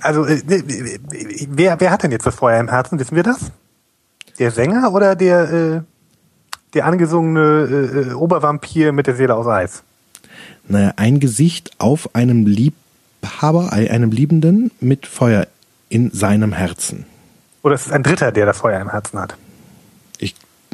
[0.00, 2.98] Also, äh, wer, wer hat denn jetzt das Feuer im Herzen?
[2.98, 3.50] Wissen wir das?
[4.38, 5.80] Der Sänger oder der, äh,
[6.74, 9.82] der angesungene äh, Obervampir mit der Seele aus Eis?
[10.68, 15.46] Naja, ein Gesicht auf einem Liebhaber, einem Liebenden mit Feuer
[15.88, 17.06] in seinem Herzen.
[17.62, 19.36] Oder ist es ein Dritter, der das Feuer im Herzen hat?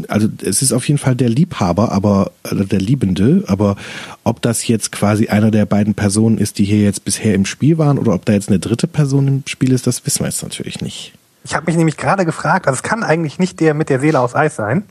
[0.09, 3.77] Also es ist auf jeden Fall der Liebhaber, aber also der Liebende, aber
[4.25, 7.79] ob das jetzt quasi einer der beiden Personen ist, die hier jetzt bisher im Spiel
[7.79, 10.43] waren, oder ob da jetzt eine dritte Person im Spiel ist, das wissen wir jetzt
[10.43, 11.13] natürlich nicht.
[11.45, 14.21] Ich habe mich nämlich gerade gefragt, also es kann eigentlich nicht der mit der Seele
[14.21, 14.85] aus Eis sein,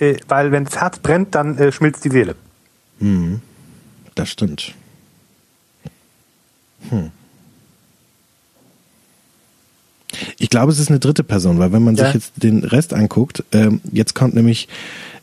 [0.00, 2.34] äh, weil wenn das Herz brennt, dann äh, schmilzt die Seele.
[2.98, 3.40] Hm,
[4.14, 4.74] das stimmt.
[6.90, 7.10] Hm.
[10.38, 12.06] Ich glaube, es ist eine dritte Person, weil wenn man ja.
[12.06, 14.68] sich jetzt den Rest anguckt, ähm, jetzt kommt nämlich,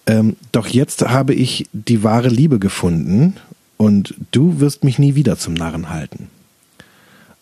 [0.08, 3.36] ähm, doch jetzt habe ich die wahre Liebe gefunden
[3.78, 6.30] und du wirst mich nie wieder zum Narren halten.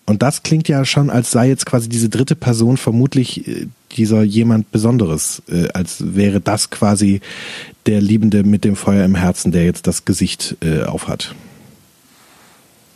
[0.05, 4.23] Und das klingt ja schon, als sei jetzt quasi diese dritte Person vermutlich äh, dieser
[4.23, 7.21] jemand Besonderes, äh, als wäre das quasi
[7.85, 11.33] der Liebende mit dem Feuer im Herzen, der jetzt das Gesicht äh, aufhat.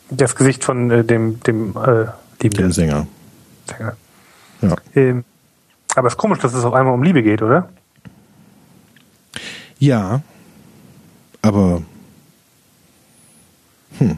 [0.10, 2.08] Das Gesicht von äh, dem, dem äh,
[2.42, 2.68] Liebenden.
[2.68, 3.08] Dem Sänger.
[3.68, 3.96] Sänger.
[4.62, 4.76] Ja.
[4.96, 5.24] Ähm,
[5.96, 7.70] aber es ist komisch, dass es auf einmal um Liebe geht, oder?
[9.80, 10.22] Ja,
[11.42, 11.82] aber
[14.00, 14.18] hm.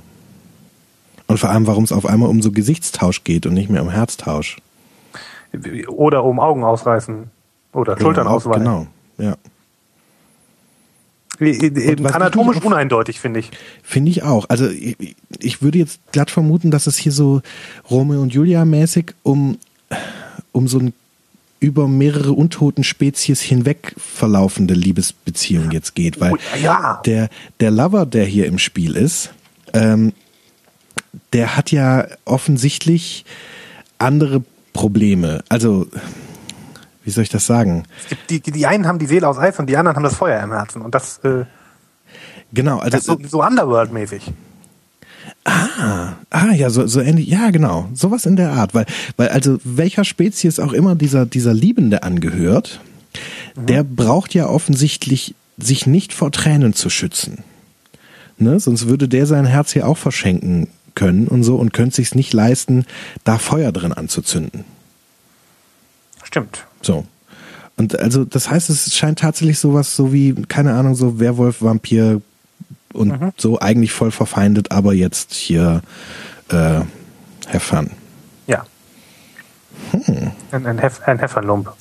[1.28, 3.90] Und vor allem, warum es auf einmal um so Gesichtstausch geht und nicht mehr um
[3.90, 4.58] Herztausch.
[5.88, 7.30] Oder um Augen ausreißen.
[7.72, 8.64] Oder genau, Schultern ausweichen.
[8.64, 9.36] Genau, ja.
[12.14, 13.52] Anatomisch uneindeutig, finde ich.
[13.82, 14.48] Finde ich auch.
[14.50, 17.42] Also ich, ich, würde jetzt glatt vermuten, dass es hier so
[17.90, 19.58] Romeo und Julia mäßig um
[20.60, 20.94] um so ein
[21.62, 27.02] über mehrere untoten Spezies hinweg verlaufende Liebesbeziehung jetzt geht, weil oh, ja.
[27.06, 29.32] der der Lover, der hier im Spiel ist,
[29.74, 30.14] ähm,
[31.34, 33.26] der hat ja offensichtlich
[33.98, 35.44] andere Probleme.
[35.50, 35.88] Also
[37.04, 37.84] wie soll ich das sagen?
[38.30, 40.42] Die, die, die einen haben die Seele aus Eis und die anderen haben das Feuer
[40.44, 41.46] im Herzen und das äh,
[42.54, 44.32] genau, also das ist so, so Underworld-mäßig.
[45.50, 48.86] Ah, ah, ja, so, so ähnlich, ja, genau, sowas in der Art, weil,
[49.18, 52.80] weil also welcher Spezies auch immer dieser, dieser Liebende angehört,
[53.56, 53.66] mhm.
[53.66, 57.44] der braucht ja offensichtlich sich nicht vor Tränen zu schützen.
[58.38, 58.60] Ne?
[58.60, 62.34] Sonst würde der sein Herz ja auch verschenken können und so und könnte sich's nicht
[62.34, 62.86] leisten,
[63.24, 64.66] da Feuer drin anzuzünden.
[66.24, 66.66] Stimmt.
[66.82, 67.06] So.
[67.76, 72.22] Und also, das heißt, es scheint tatsächlich sowas so wie, keine Ahnung, so Werwolf, Vampir,
[72.94, 73.32] und mhm.
[73.38, 75.82] so eigentlich voll verfeindet, aber jetzt hier
[76.50, 76.82] äh,
[77.48, 77.92] have fun.
[78.48, 78.66] Ja.
[79.92, 80.32] Hm.
[80.52, 81.72] Ein, ein, Hef, ein Hefferlump.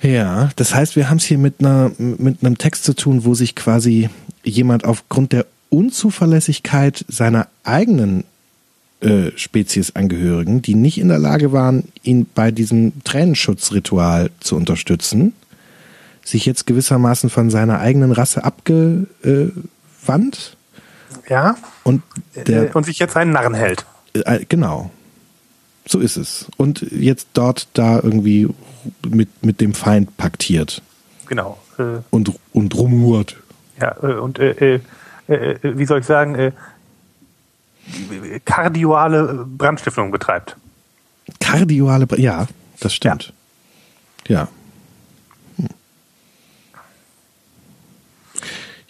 [0.00, 3.34] Ja, das heißt, wir haben es hier mit einer mit einem Text zu tun, wo
[3.34, 4.08] sich quasi
[4.42, 8.24] jemand aufgrund der Unzuverlässigkeit seiner eigenen
[9.00, 15.34] äh, Speziesangehörigen, die nicht in der Lage waren, ihn bei diesem Tränenschutzritual zu unterstützen,
[16.30, 19.06] sich jetzt gewissermaßen von seiner eigenen Rasse abgewandt.
[21.28, 21.56] Ja.
[21.84, 22.02] Und,
[22.34, 23.84] der, äh, und sich jetzt einen Narren hält.
[24.14, 24.90] Äh, genau.
[25.86, 26.46] so ist es.
[26.56, 28.48] Und jetzt dort da irgendwie
[29.08, 30.82] mit, mit dem Feind paktiert.
[31.26, 31.58] Genau.
[31.78, 33.36] Äh, und, und rumhurt.
[33.80, 34.80] Ja, äh, und äh,
[35.28, 36.52] äh, äh, wie soll ich sagen, äh,
[38.44, 40.56] kardioale Brandstiftung betreibt.
[41.40, 42.46] Kardioale, ja,
[42.80, 43.32] das stimmt.
[44.28, 44.40] Ja.
[44.42, 44.48] Ja.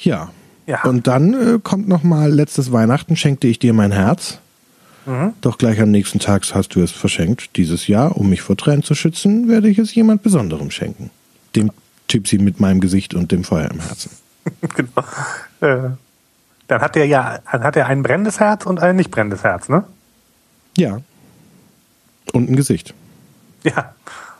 [0.04, 0.30] Ja.
[0.66, 0.82] ja.
[0.84, 4.38] Und dann äh, kommt noch mal letztes Weihnachten schenkte ich dir mein Herz.
[5.06, 5.32] Mhm.
[5.40, 7.56] Doch gleich am nächsten Tag hast du es verschenkt.
[7.56, 11.10] Dieses Jahr, um mich vor Tränen zu schützen, werde ich es jemand Besonderem schenken.
[11.56, 11.70] Dem
[12.08, 14.10] Tipsy mit meinem Gesicht und dem Feuer im Herzen.
[14.74, 15.04] genau.
[15.60, 15.90] Äh,
[16.66, 19.68] dann hat er ja, dann hat er ein brennendes Herz und ein nicht brennendes Herz,
[19.68, 19.84] ne?
[20.76, 21.00] Ja.
[22.32, 22.94] Und ein Gesicht.
[23.64, 23.94] Ja.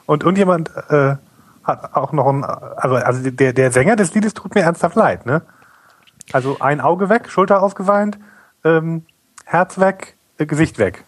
[0.06, 1.16] Und, und jemand äh,
[1.64, 5.26] hat auch noch ein, also, also der, der Sänger des Liedes tut mir ernsthaft leid,
[5.26, 5.42] ne?
[6.32, 8.18] Also ein Auge weg, Schulter ausgeweint,
[8.64, 9.02] ähm,
[9.44, 11.04] Herz weg, äh, Gesicht weg.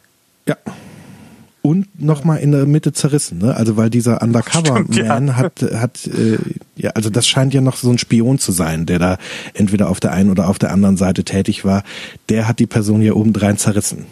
[0.47, 0.57] Ja.
[1.63, 3.55] Und nochmal in der Mitte zerrissen, ne?
[3.55, 5.37] Also weil dieser Undercover-Man ja.
[5.37, 6.39] hat, hat äh,
[6.75, 9.19] ja, also das scheint ja noch so ein Spion zu sein, der da
[9.55, 11.85] entweder auf der einen oder auf der anderen Seite tätig war.
[12.29, 14.07] Der hat die Person hier obendrein zerrissen.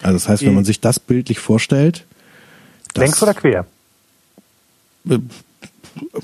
[0.00, 2.06] Also das heißt, wenn man sich das bildlich vorstellt.
[2.94, 3.66] Längs oder quer?
[5.96, 6.20] Äh,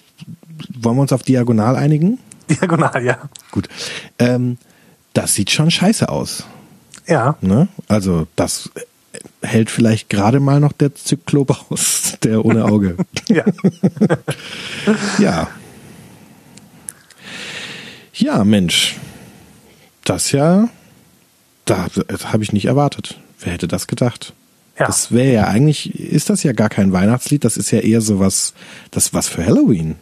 [0.80, 2.18] wollen wir uns auf diagonal einigen?
[2.48, 3.18] Diagonal, ja.
[3.50, 3.68] Gut.
[4.18, 4.58] Ähm,
[5.12, 6.44] das sieht schon scheiße aus.
[7.06, 7.36] Ja.
[7.40, 7.68] Ne?
[7.88, 8.70] Also das
[9.42, 12.96] hält vielleicht gerade mal noch der Zyklop aus, der ohne Auge.
[13.28, 13.44] ja.
[15.18, 15.48] ja.
[18.14, 18.96] Ja, Mensch.
[20.04, 20.68] Das ja,
[21.64, 23.18] da, das habe ich nicht erwartet.
[23.40, 24.34] Wer hätte das gedacht?
[24.80, 24.86] Ja.
[24.86, 28.18] Das wäre ja eigentlich, ist das ja gar kein Weihnachtslied, das ist ja eher so
[28.18, 28.54] was,
[28.90, 29.96] das was für Halloween.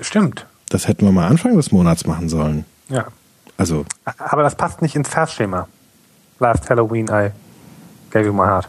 [0.00, 0.44] Stimmt.
[0.68, 2.64] Das hätten wir mal Anfang des Monats machen sollen.
[2.88, 3.06] Ja.
[3.56, 3.86] Also.
[4.18, 5.68] Aber das passt nicht ins Versschema.
[6.40, 7.30] Last Halloween I
[8.10, 8.68] gave you my heart.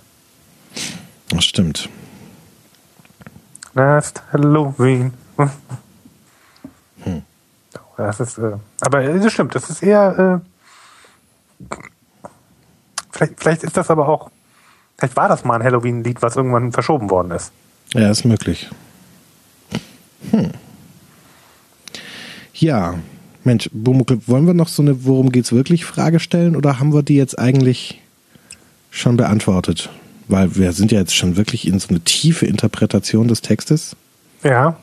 [1.29, 1.89] Das stimmt.
[3.73, 5.13] Last Halloween.
[7.03, 7.23] Hm.
[7.97, 10.43] Das ist, äh, aber das stimmt, das ist eher,
[11.59, 11.75] äh,
[13.09, 14.29] vielleicht, vielleicht ist das aber auch,
[14.97, 17.51] vielleicht war das mal ein Halloween-Lied, was irgendwann verschoben worden ist.
[17.93, 18.69] Ja, ist möglich.
[20.31, 20.51] Hm.
[22.53, 22.95] Ja,
[23.43, 27.03] Mensch, Bumukel, wollen wir noch so eine Worum geht's wirklich Frage stellen oder haben wir
[27.03, 28.01] die jetzt eigentlich
[28.89, 29.89] schon beantwortet?
[30.27, 33.95] Weil wir sind ja jetzt schon wirklich in so eine tiefe Interpretation des Textes.
[34.43, 34.75] Ja.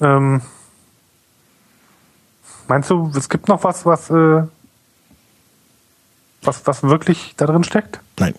[0.00, 0.42] Ähm,
[2.66, 4.42] meinst du, es gibt noch was, was, äh,
[6.42, 8.00] was, was wirklich da drin steckt?
[8.18, 8.34] Nein.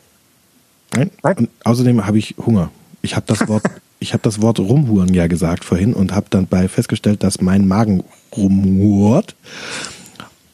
[0.96, 1.12] Nein.
[1.24, 1.38] Nein?
[1.38, 2.72] Und außerdem habe ich Hunger.
[3.02, 3.64] Ich habe das Wort,
[4.00, 7.68] ich habe das Wort rumhuren ja gesagt vorhin und habe dann bei festgestellt, dass mein
[7.68, 8.04] Magen
[8.36, 9.36] rumhurt.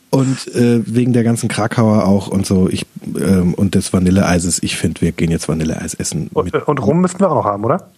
[0.09, 2.85] Und äh, wegen der ganzen Krakauer auch und so, ich
[3.19, 6.29] ähm, und des Vanilleeises, ich finde, wir gehen jetzt Vanilleeis essen.
[6.33, 7.89] Und, und Rum müssten wir auch noch haben, oder?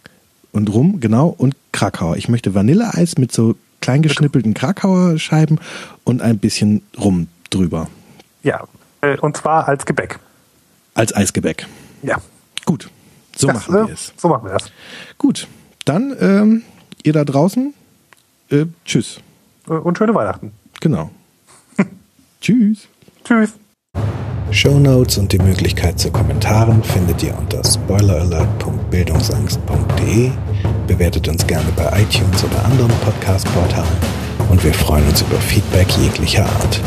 [0.51, 2.17] Und Rum, genau, und Krakauer.
[2.17, 5.59] Ich möchte Vanilleeis mit so klein geschnippelten Krakauer Scheiben
[6.03, 7.87] und ein bisschen Rum drüber.
[8.41, 8.63] Ja,
[9.01, 10.19] äh, und zwar als Gebäck.
[10.95, 11.67] Als Eisgebäck.
[12.03, 12.17] Ja.
[12.65, 12.89] Gut.
[13.35, 14.13] So das, machen wir es.
[14.17, 14.71] So machen wir das.
[15.17, 15.47] Gut.
[15.85, 16.61] Dann, ähm,
[17.03, 17.73] ihr da draußen,
[18.49, 19.19] äh, tschüss.
[19.67, 20.51] Und schöne Weihnachten.
[20.79, 21.11] Genau.
[22.41, 22.87] Tschüss.
[23.23, 23.53] Tschüss.
[24.51, 30.31] Show Notes und die Möglichkeit zu Kommentaren findet ihr unter spoileralert.bildungsangst.de.
[30.87, 33.97] Bewertet uns gerne bei iTunes oder anderen Podcast-Portalen
[34.49, 36.81] und wir freuen uns über Feedback jeglicher Art.